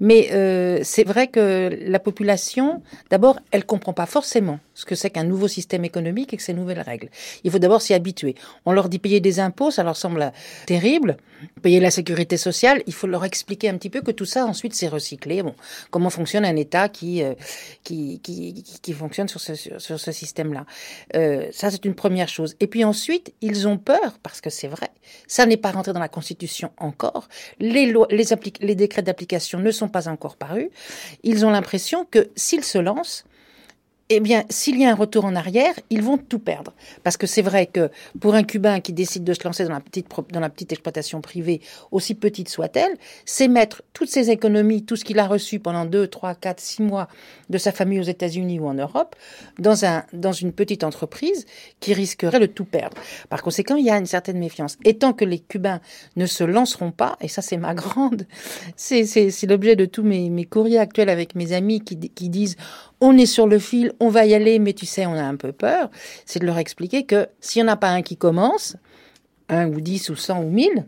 [0.00, 5.10] Mais euh, c'est vrai que la population, d'abord, elle comprend pas forcément ce que c'est
[5.10, 7.08] qu'un nouveau système économique et que ces nouvelles règles.
[7.44, 8.34] Il faut d'abord s'y habituer.
[8.64, 10.32] On leur dit payer des impôts, ça leur semble
[10.66, 11.16] terrible.
[11.62, 14.74] Payer la sécurité sociale, il faut leur expliquer un petit peu que tout ça ensuite
[14.74, 15.42] c'est recyclé.
[15.42, 15.54] Bon,
[15.90, 17.34] comment fonctionne un État qui euh,
[17.84, 20.64] qui, qui, qui, fonctionne sur ce, sur, ce système-là?
[21.14, 22.56] Euh, ça c'est une première chose.
[22.60, 24.88] Et puis ensuite, ils ont peur parce que c'est vrai.
[25.26, 27.28] Ça n'est pas rentré dans la Constitution encore.
[27.60, 28.24] Les lois, les,
[28.60, 30.68] les décrets d'application ne sont pas encore parus.
[31.22, 33.24] Ils ont l'impression que s'ils se lancent,
[34.08, 36.72] eh bien, s'il y a un retour en arrière, ils vont tout perdre.
[37.02, 37.90] Parce que c'est vrai que
[38.20, 41.20] pour un Cubain qui décide de se lancer dans la petite, dans la petite exploitation
[41.20, 45.84] privée, aussi petite soit-elle, c'est mettre toutes ses économies, tout ce qu'il a reçu pendant
[45.84, 47.08] 2, 3, 4, 6 mois
[47.50, 49.16] de sa famille aux États-Unis ou en Europe,
[49.58, 51.44] dans, un, dans une petite entreprise
[51.80, 52.96] qui risquerait de tout perdre.
[53.28, 54.76] Par conséquent, il y a une certaine méfiance.
[54.84, 55.80] Et tant que les Cubains
[56.14, 58.26] ne se lanceront pas, et ça c'est ma grande,
[58.76, 62.56] c'est l'objet de tous mes, mes courriers actuels avec mes amis qui, qui disent
[63.00, 65.36] on est sur le fil, on va y aller, mais tu sais, on a un
[65.36, 65.90] peu peur,
[66.24, 68.76] c'est de leur expliquer que s'il n'y en a pas un qui commence,
[69.48, 70.86] un ou dix ou cent ou mille,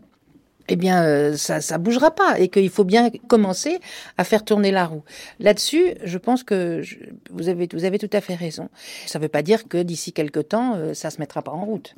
[0.71, 3.79] eh bien, euh, ça, ça bougera pas et qu'il faut bien commencer
[4.17, 5.03] à faire tourner la roue.
[5.39, 6.83] Là-dessus, je pense que
[7.31, 8.69] vous avez vous avez tout à fait raison.
[9.07, 11.65] Ça ne veut pas dire que d'ici quelques temps, euh, ça se mettra pas en
[11.65, 11.95] route.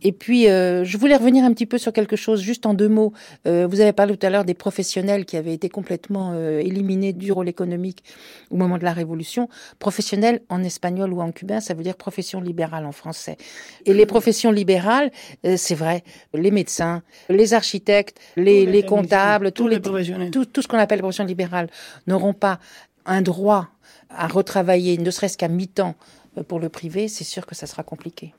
[0.00, 2.88] Et puis, euh, je voulais revenir un petit peu sur quelque chose, juste en deux
[2.88, 3.12] mots.
[3.44, 7.48] vous avez parlé tout à l'heure des professionnels qui avaient été complètement éliminés du rôle
[7.48, 8.02] économique
[8.50, 9.48] au moment de la Révolution.
[9.78, 13.36] Professionnel en espagnol ou en cubain, ça veut dire profession libérale en français.
[13.84, 15.10] Et les professions libérales,
[15.56, 17.97] c'est vrai, les médecins, les architectes
[18.36, 21.68] les, comptables, tous les, tout, tout ce qu'on appelle les professions libérales
[22.06, 22.58] n'auront pas
[23.06, 23.68] un droit
[24.10, 25.94] à retravailler, ne serait-ce qu'à mi-temps
[26.36, 28.34] euh, pour le privé, c'est sûr que ça sera compliqué.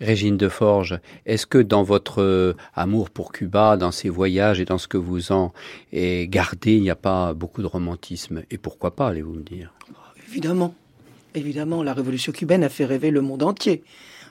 [0.00, 4.66] Régine de Forge, est-ce que dans votre euh, amour pour Cuba, dans ces voyages et
[4.66, 5.52] dans ce que vous en
[5.92, 8.42] gardez, il n'y a pas beaucoup de romantisme?
[8.50, 9.72] Et pourquoi pas, allez-vous me dire?
[10.28, 10.74] Évidemment.
[11.34, 13.84] Évidemment, la révolution cubaine a fait rêver le monde entier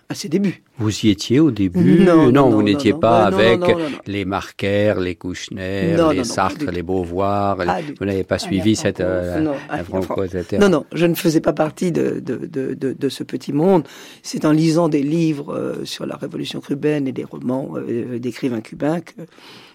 [0.08, 0.62] à ses débuts.
[0.78, 2.00] Vous y étiez au début?
[2.04, 3.62] Non, non, vous n'étiez pas avec
[4.06, 7.58] les Marquer, les Kouchner, les Sartre, les Beauvoir.
[8.00, 9.56] Vous n'avez pas suivi cette euh, non,
[10.60, 13.84] non, non, je ne faisais pas partie de, de, de, de ce petit monde.
[14.22, 18.62] C'est en lisant des livres euh, sur la révolution cubaine et des romans euh, d'écrivains
[18.62, 19.14] cubains que,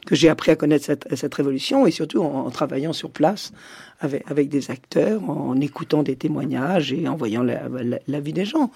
[0.07, 3.53] que j'ai appris à connaître cette, cette révolution et surtout en, en travaillant sur place
[4.01, 8.33] avec, avec des acteurs, en écoutant des témoignages et en voyant la, la, la vie
[8.33, 8.70] des gens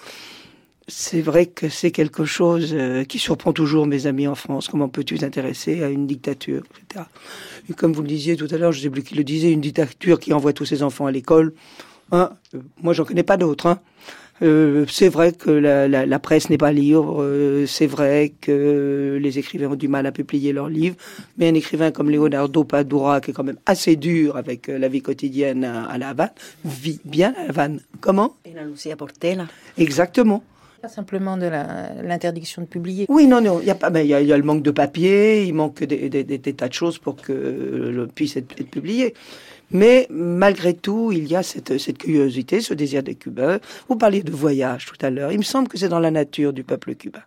[0.86, 4.68] c'est vrai que c'est quelque chose euh, qui surprend toujours mes amis en France.
[4.68, 7.06] Comment peux-tu t'intéresser à une dictature, etc.
[7.70, 9.60] Et comme vous le disiez tout à l'heure, je sais plus qui le disait, une
[9.60, 11.54] dictature qui envoie tous ses enfants à l'école.
[12.12, 13.66] Hein, euh, moi, j'en connais pas d'autres.
[13.66, 13.80] Hein.
[14.42, 19.16] Euh, c'est vrai que la, la, la presse n'est pas libre, euh, c'est vrai que
[19.20, 20.96] les écrivains ont du mal à publier leurs livres,
[21.38, 25.02] mais un écrivain comme Leonardo Padura, qui est quand même assez dur avec la vie
[25.02, 26.32] quotidienne à, à La Havane,
[26.64, 27.80] vit bien à La Havane.
[28.00, 28.34] Comment?
[28.44, 29.46] Et la Lucia Portela.
[29.78, 30.42] Exactement.
[30.84, 33.06] Pas simplement de l'interdiction de publier.
[33.08, 35.54] Oui, non, non, il y a pas, il y, a le manque de papier, il
[35.54, 39.14] manque des, tas de choses pour que le puisse être, publié.
[39.70, 43.60] Mais malgré tout, il y a cette, curiosité, ce désir des Cubains.
[43.88, 45.32] Vous parliez de voyage tout à l'heure.
[45.32, 47.22] Il me semble que c'est dans la nature du peuple cubain.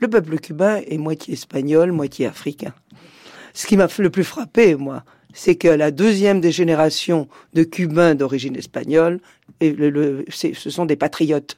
[0.00, 2.74] Le peuple cubain est moitié espagnol, moitié africain.
[3.54, 5.02] Ce qui m'a le plus frappé, moi,
[5.32, 9.20] c'est que la deuxième des générations de Cubains d'origine espagnole,
[9.62, 11.56] ce sont des patriotes.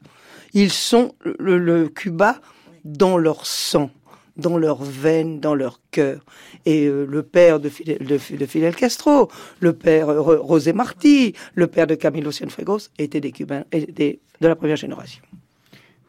[0.53, 2.41] Ils sont le, Cuba
[2.85, 3.91] dans leur sang
[4.37, 6.25] dans leurs veines, dans leur cœur.
[6.65, 9.29] Et euh, le père de Fidel, de, Fidel, Castro,
[9.59, 14.57] le père euh, José Martí, le père de Camilo Cienfuegos étaient des Cubains, de la
[14.57, 15.23] première génération.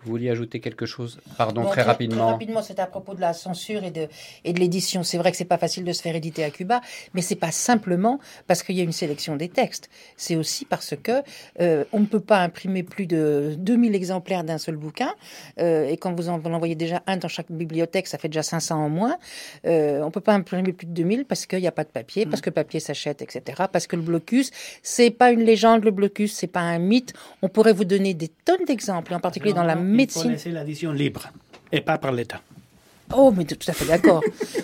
[0.04, 1.20] Vous vouliez ajouter quelque chose?
[1.38, 2.24] Pardon, très, rapidement.
[2.24, 4.08] Très rapidement, c'est à propos de la censure et de,
[4.44, 5.04] et de l'édition.
[5.04, 6.82] C'est vrai que c'est pas facile de se faire éditer à Cuba,
[7.14, 9.90] mais c'est pas simplement parce qu'il y a une sélection des textes.
[10.18, 11.22] C'est aussi parce que
[11.60, 15.14] euh, on ne peut pas imprimer plus de 2000 exemplaires d'un seul bouquin.
[15.60, 18.76] Euh, et quand vous en, envoyez déjà un dans chaque bibliothèque, ça fait déjà 500
[18.76, 19.18] en moins.
[19.66, 22.26] Euh, on peut pas imprimer plus de 2000 parce qu'il n'y a pas de papier,
[22.26, 22.44] parce mm.
[22.44, 23.64] que le papier s'achète, etc.
[23.72, 27.14] Parce que le blocus, c'est pas une légende, le blocus, c'est pas un mythe.
[27.42, 30.36] On pourrait vous donner des tonnes d'exemples, en particulier dans la médecine.
[30.46, 31.30] Il l'édition libre
[31.72, 32.42] et pas par l'État.
[33.14, 34.24] Oh, mais tout à fait d'accord.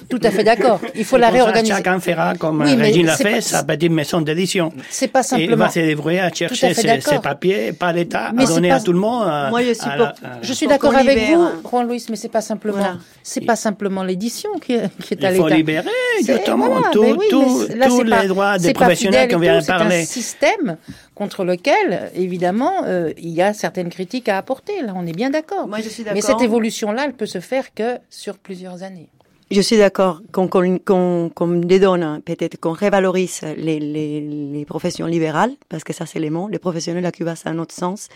[0.09, 0.79] tout à fait d'accord.
[0.95, 1.73] Il faut la réorganiser.
[1.73, 4.71] chacun fera comme oui, Régine l'a fait, sa petite maison d'édition.
[4.89, 5.51] C'est pas simplement.
[5.51, 8.99] il va se débrouiller à chercher ses, papiers, pas l'État, à donner à tout le
[8.99, 9.27] monde.
[9.49, 10.11] Moi, je suis, pour,
[10.41, 14.51] je suis d'accord avec vous, Juan Luis, mais c'est pas simplement, c'est pas simplement l'édition
[14.59, 14.83] qui, est
[15.23, 15.31] à l'État.
[15.31, 20.05] Il faut libérer, justement, tous les droits des professionnels qu'on vient de parler.
[20.05, 20.77] C'est un système
[21.17, 24.83] contre lequel, évidemment, euh, il y a certaines critiques à apporter.
[24.83, 25.67] Là, on est bien d'accord.
[25.67, 29.09] Mais cette évolution-là, elle peut se faire que sur plusieurs années.
[29.49, 35.85] Je suis d'accord qu'on qu dédonne, peut-être qu'on révalorise les, les, les, professions libérales, parce
[35.85, 38.09] que ça c'est les mots, les professionnels à Cuba c'est un autre sens.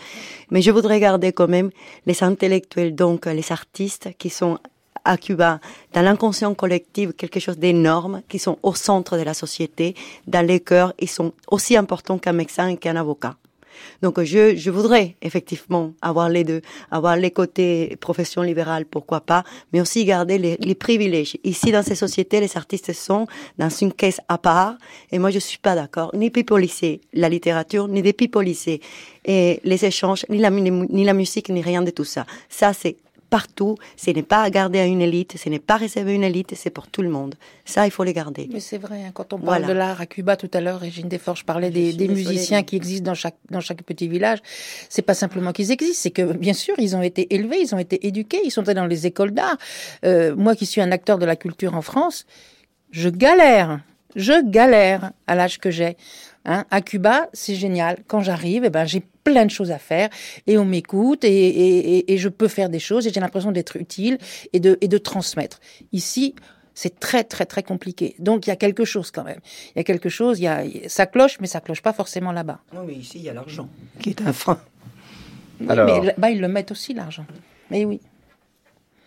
[0.50, 1.70] Mais je voudrais garder quand même
[2.04, 4.58] les intellectuels, donc les artistes qui sont
[5.04, 5.60] à Cuba,
[5.92, 9.94] dans l'inconscient collectif, quelque chose d'énorme, qui sont au centre de la société,
[10.26, 13.36] dans les cœurs, ils sont aussi importants qu'un médecin et qu'un avocat.
[14.00, 19.44] Donc je, je voudrais effectivement avoir les deux, avoir les côtés profession libérale, pourquoi pas,
[19.72, 21.36] mais aussi garder les, les privilèges.
[21.42, 23.26] Ici, dans ces sociétés, les artistes sont
[23.58, 24.76] dans une caisse à part,
[25.10, 28.80] et moi je suis pas d'accord, ni pipoliser la littérature, ni dépipoliser
[29.24, 32.26] et les échanges, ni la musique, ni rien de tout ça.
[32.48, 32.96] Ça, c'est
[33.32, 33.76] partout.
[33.96, 36.52] Ce n'est pas à garder à une élite, ce n'est pas réservé à une élite,
[36.54, 37.34] c'est pour tout le monde.
[37.64, 38.46] Ça, il faut les garder.
[38.52, 41.08] Mais c'est vrai, hein, quand on parle de l'art à Cuba tout à l'heure, Régine
[41.08, 44.40] Desforges parlait des, des musiciens qui existent dans chaque, dans chaque petit village.
[44.90, 47.78] C'est pas simplement qu'ils existent, c'est que, bien sûr, ils ont été élevés, ils ont
[47.78, 49.56] été éduqués, ils sont allés dans les écoles d'art.
[50.04, 52.26] Euh, moi qui suis un acteur de la culture en France,
[52.90, 53.80] je galère,
[54.14, 55.96] je galère à l'âge que j'ai.
[56.44, 56.66] Hein.
[56.70, 57.96] À Cuba, c'est génial.
[58.06, 60.08] Quand j'arrive, eh ben, j'ai plein de choses à faire
[60.46, 64.18] et on m'écoute et, je peux faire des choses et j'ai l'impression d'être utile
[64.52, 65.60] et de, et de transmettre.
[65.92, 66.34] Ici,
[66.74, 68.14] c'est très très très compliqué.
[68.18, 69.40] Donc il y a quelque chose quand même.
[69.74, 72.32] Il y a quelque chose, il y a, ça cloche, mais ça cloche pas forcément
[72.32, 72.60] là-bas.
[72.72, 73.68] Non, mais ici il y a l'argent
[74.00, 74.60] qui est un frein.
[75.68, 75.86] Alors...
[75.86, 77.26] Mais là-bas ils le mettent aussi l'argent.
[77.70, 78.00] Mais oui.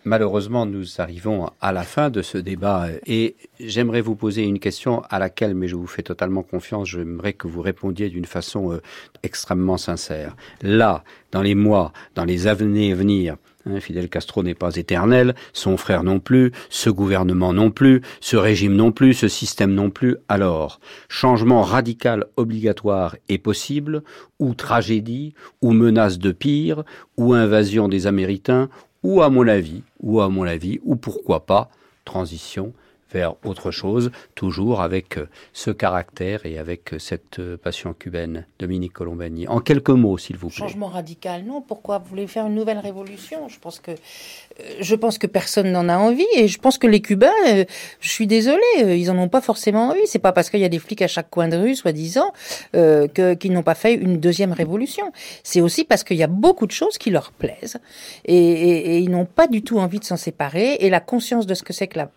[0.08, 5.02] Malheureusement, nous arrivons à la fin de ce débat et j'aimerais vous poser une question
[5.10, 8.84] à laquelle, mais je vous fais totalement confiance, j'aimerais que vous répondiez d'une façon euh,
[9.24, 10.36] extrêmement sincère.
[10.62, 15.34] Là, dans les mois, dans les années à venir, hein, Fidel Castro n'est pas éternel,
[15.54, 19.90] son frère non plus, ce gouvernement non plus, ce régime non plus, ce système non
[19.90, 20.18] plus.
[20.30, 20.80] Alors,
[21.10, 24.04] changement radical obligatoire est possible,
[24.38, 25.34] ou tragédie,
[25.64, 26.84] ou menace de pire,
[27.18, 28.70] ou invasion des Américains,
[29.06, 31.70] ou à mon avis, ou à mon avis, ou pourquoi pas,
[32.06, 32.74] transition
[33.16, 38.46] vers autre chose, toujours avec euh, ce caractère et avec euh, cette euh, passion cubaine,
[38.60, 39.48] Dominique Colombani.
[39.48, 40.58] En quelques mots, s'il vous plaît.
[40.58, 41.62] Changement radical, non.
[41.62, 43.48] Pourquoi vous voulez faire une nouvelle révolution?
[43.48, 43.92] Je pense que
[44.82, 47.32] je pense que personne n'en a envie et je pense que les Cubains,
[48.00, 50.08] je suis désolée, ils en ont pas forcément envie.
[50.08, 52.32] C'est pas parce qu'il y a des flics à chaque coin de rue, soi-disant,
[52.74, 55.12] que qu'ils n'ont pas fait une deuxième révolution.
[55.44, 57.80] C'est aussi parce qu'il y a beaucoup de choses qui leur plaisent
[58.26, 61.54] et, et, ils n'ont pas du tout envie de s'en séparer et la conscience de
[61.54, 62.10] ce que c'est que la,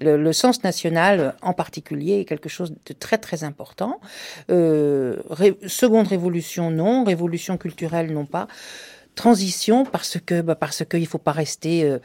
[0.00, 4.00] le, le sens national en particulier est quelque chose de très très important.
[4.50, 5.16] Euh,
[5.66, 7.04] seconde révolution, non.
[7.04, 8.48] Révolution culturelle, non pas.
[9.14, 11.84] Transition, parce que bah, parce qu'il faut pas rester...
[11.84, 11.98] Euh,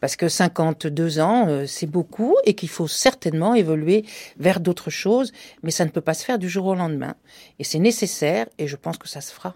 [0.00, 4.04] parce que 52 ans, euh, c'est beaucoup et qu'il faut certainement évoluer
[4.38, 5.32] vers d'autres choses,
[5.64, 7.14] mais ça ne peut pas se faire du jour au lendemain.
[7.58, 9.54] Et c'est nécessaire et je pense que ça se fera.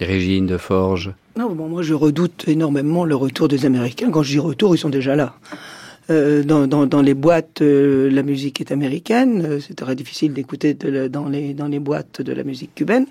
[0.00, 1.14] Régine de Forge.
[1.36, 4.10] Non, bon, moi je redoute énormément le retour des Américains.
[4.10, 5.34] Quand je dis retour, ils sont déjà là.
[6.10, 9.44] Euh, dans, dans, dans, les boîtes, euh, la musique est américaine.
[9.44, 13.06] Euh, c'est très difficile d'écouter dans, les, dans les boîtes de la musique cubaine.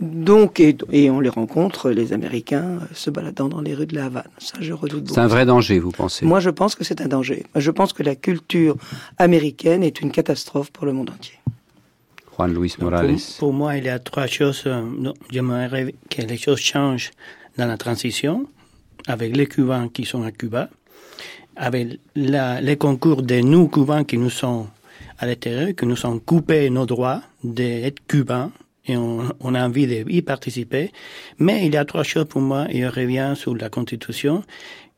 [0.00, 4.06] Donc, et, et, on les rencontre, les Américains, se baladant dans les rues de la
[4.06, 4.24] Havane.
[4.38, 5.14] Ça, je redoute beaucoup.
[5.14, 6.24] C'est un vrai danger, vous pensez?
[6.24, 7.44] Moi, je pense que c'est un danger.
[7.54, 8.76] Je pense que la culture
[9.18, 11.38] américaine est une catastrophe pour le monde entier.
[12.36, 13.16] Juan Luis Morales.
[13.16, 14.64] Pour, pour moi, il y a trois choses.
[15.30, 17.12] J'aimerais que les choses changent
[17.56, 18.46] dans la transition
[19.06, 20.70] avec les Cubains qui sont à Cuba
[21.56, 24.66] avec les concours de nous Cubains qui nous sont
[25.18, 28.50] à l'intérieur, que nous sommes coupés nos droits d'être Cubains
[28.86, 30.92] et on, on a envie d'y participer.
[31.38, 34.42] Mais il y a trois choses pour moi, et je reviens sur la Constitution.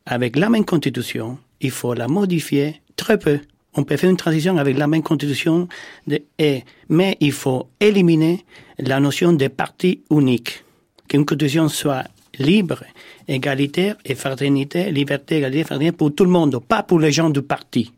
[0.06, 3.40] Avec la même Constitution, il faut la modifier très peu.
[3.74, 5.68] On peut faire une transition avec la même Constitution,
[6.06, 8.44] de, et, mais il faut éliminer
[8.78, 10.64] la notion de parti unique.
[11.08, 12.04] Qu'une Constitution soit
[12.38, 12.84] libre,
[13.28, 17.42] égalitaire et fraternité, liberté, égalité, fraternité pour tout le monde, pas pour les gens du
[17.42, 17.92] parti.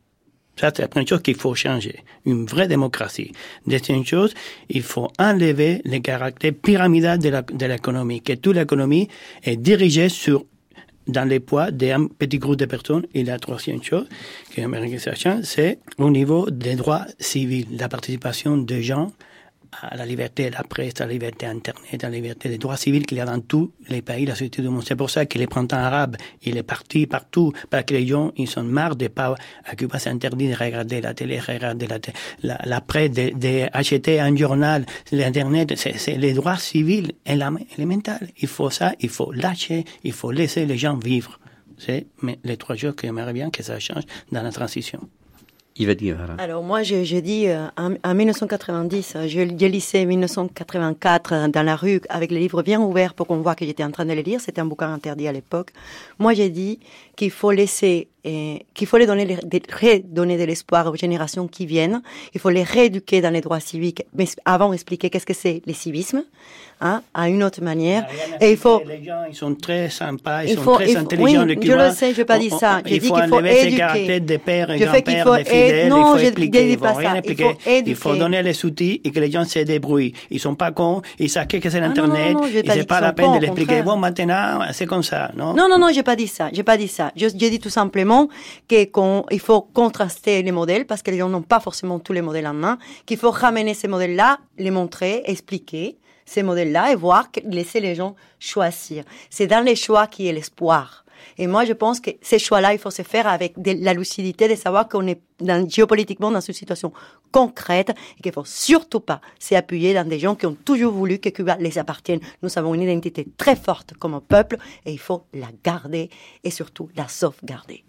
[0.58, 2.02] Ça, c'est la première chose qu'il faut changer.
[2.26, 3.32] Une vraie démocratie.
[3.66, 4.34] Deuxième chose,
[4.68, 9.08] il faut enlever le caractère pyramidal de l'économie, que toute l'économie
[9.44, 10.44] est dirigée sur
[11.06, 13.06] dans les poids d'un petit groupe de personnes.
[13.14, 14.08] Et la troisième chose
[14.50, 14.98] que j'aimerais
[15.42, 19.12] c'est au niveau des droits civils, la participation des gens
[19.72, 22.76] à la liberté de la presse, à la liberté Internet, à la liberté des droits
[22.76, 24.82] civils qu'il y a dans tous les pays de la société du monde.
[24.86, 28.32] C'est pour ça que les printemps arabes, il est parti partout, parce que les gens,
[28.36, 31.86] ils sont marre de pas, à Cuba, c'est interdit de regarder la télé, regarder
[32.42, 38.20] la presse, d'acheter un journal, l'Internet, c'est les droits civils élémentaires.
[38.40, 41.38] Il faut ça, il faut lâcher, il faut laisser les gens vivre.
[41.78, 42.06] C'est
[42.42, 44.02] les trois jours que j'aimerais bien que ça change
[44.32, 45.08] dans la transition.
[46.38, 51.48] Alors moi, je, je dis euh, en, en 1990, euh, je, je lisais 1984 euh,
[51.48, 54.04] dans la rue avec les livres bien ouverts pour qu'on voit que j'étais en train
[54.04, 54.40] de les lire.
[54.40, 55.70] C'était un bouquin interdit à l'époque.
[56.18, 56.80] Moi, j'ai dit
[57.18, 59.34] qu'il faut laisser, euh, qu'il faut les donner, les,
[59.82, 62.00] redonner de l'espoir aux générations qui viennent.
[62.32, 65.72] Il faut les rééduquer dans les droits civiques, mais avant expliquer qu'est-ce que c'est le
[65.72, 66.22] civisme,
[66.80, 68.06] hein, à une autre manière.
[68.40, 70.92] Et il faut Les gens, ils sont très sympas, ils Il sont faut- très il
[70.92, 72.80] faut- intelligents, oui, les je le sais, je n'ai pas on- ça.
[72.86, 74.20] J'ai il dit faut qu'il faut éduquer.
[74.20, 76.84] des pères et Je grands-pères, des fidèles, non, il faut je expliquer, dis il faut
[76.84, 77.00] pas ça.
[77.24, 77.52] Il faut
[77.86, 80.12] Il faut donner les outils et que les gens se débrouillent.
[80.30, 83.08] Ils sont pas cons, ils savent que c'est l'Internet, non, non, et pas pas la
[83.08, 83.82] sont peine de l'expliquer.
[83.82, 85.54] Bon, maintenant, c'est comme ça, non?
[85.54, 86.48] Non, non, non, j'ai pas dit ça.
[86.52, 87.07] J'ai pas dit ça.
[87.16, 88.28] Je- J'ai dit tout simplement
[88.68, 92.12] que qu'on, il faut contraster les modèles parce que les gens n'ont pas forcément tous
[92.12, 92.78] les modèles en main.
[93.06, 98.14] Qu'il faut ramener ces modèles-là, les montrer, expliquer ces modèles-là et voir, laisser les gens
[98.38, 99.04] choisir.
[99.30, 101.04] C'est dans les choix qui est l'espoir.
[101.36, 104.48] Et moi, je pense que ces choix-là, il faut se faire avec de la lucidité
[104.48, 106.92] de savoir qu'on est dans, géopolitiquement dans une situation
[107.30, 111.28] concrète et qu'il faut surtout pas s'appuyer dans des gens qui ont toujours voulu que
[111.28, 112.20] Cuba les appartienne.
[112.42, 114.56] Nous avons une identité très forte comme peuple
[114.86, 116.10] et il faut la garder
[116.44, 117.84] et surtout la sauvegarder.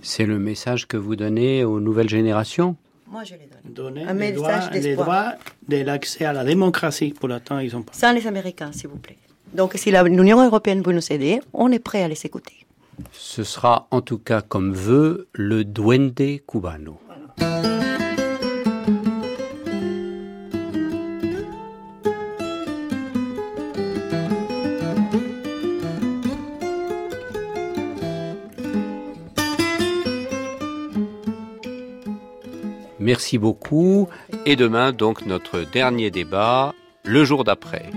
[0.00, 2.76] C'est le message que vous donnez aux nouvelles générations?
[3.12, 3.74] Moi, je les donne.
[3.74, 5.34] Donner Un les message droits, les droits
[5.68, 7.12] de l'accès à la démocratie.
[7.12, 7.92] Pour l'instant, ils ont pas.
[7.92, 9.18] Sans les Américains, s'il vous plaît.
[9.54, 12.66] Donc, si l'Union européenne veut nous aider, on est prêt à les écouter.
[13.12, 16.98] Ce sera en tout cas comme veut le duende cubano.
[33.02, 34.08] Merci beaucoup.
[34.46, 36.72] Et demain, donc, notre dernier débat,
[37.04, 37.90] le jour d'après.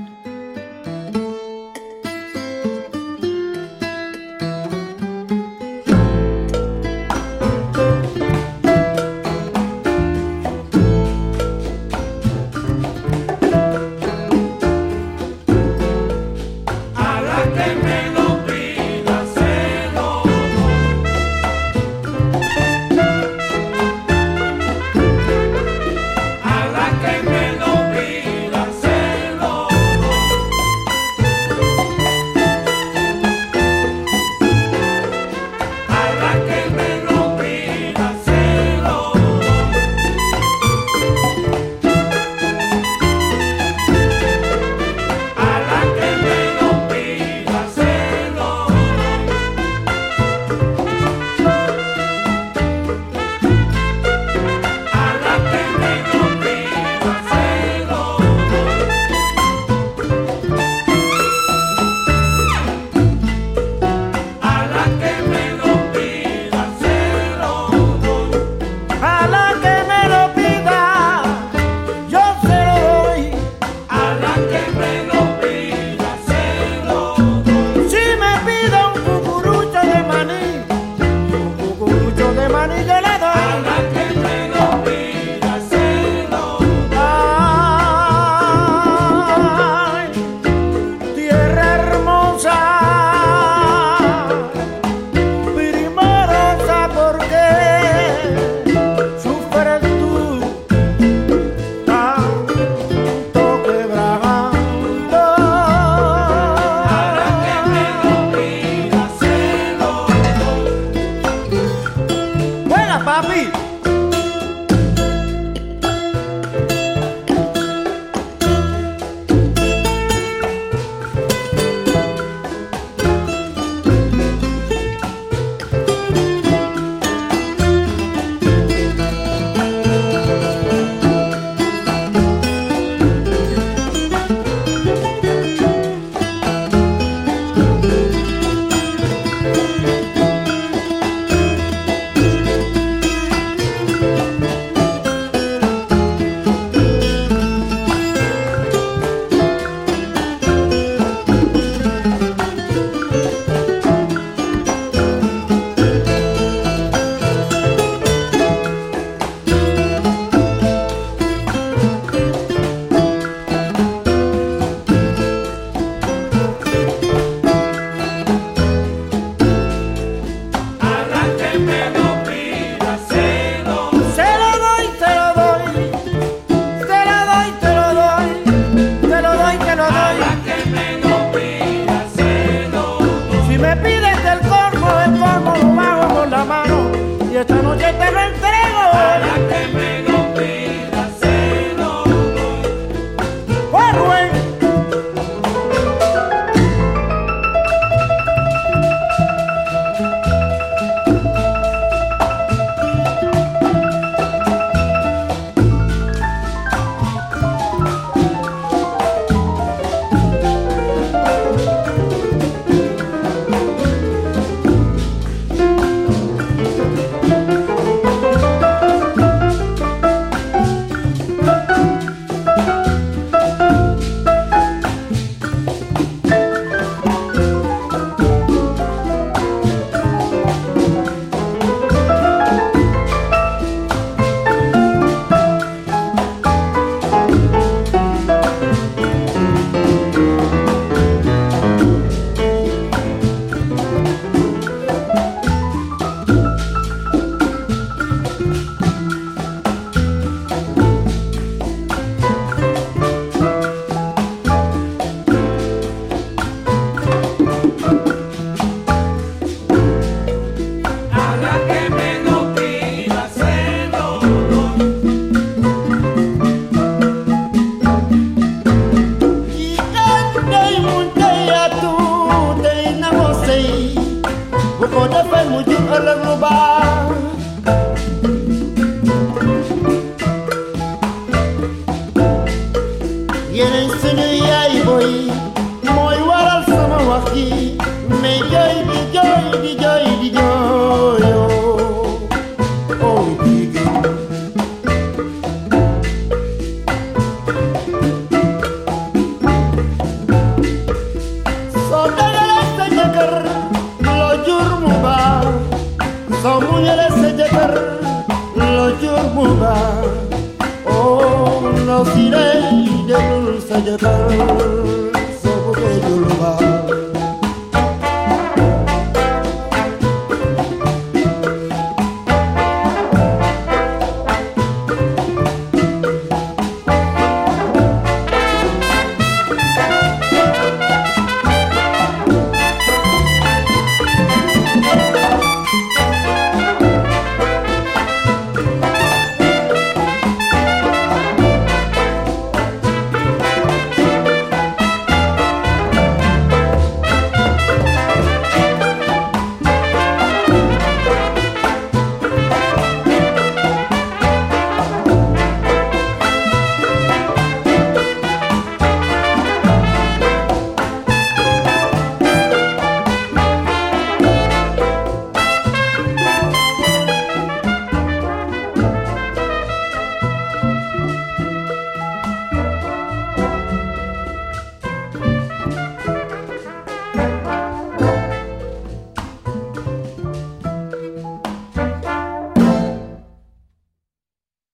[276.43, 276.74] Oh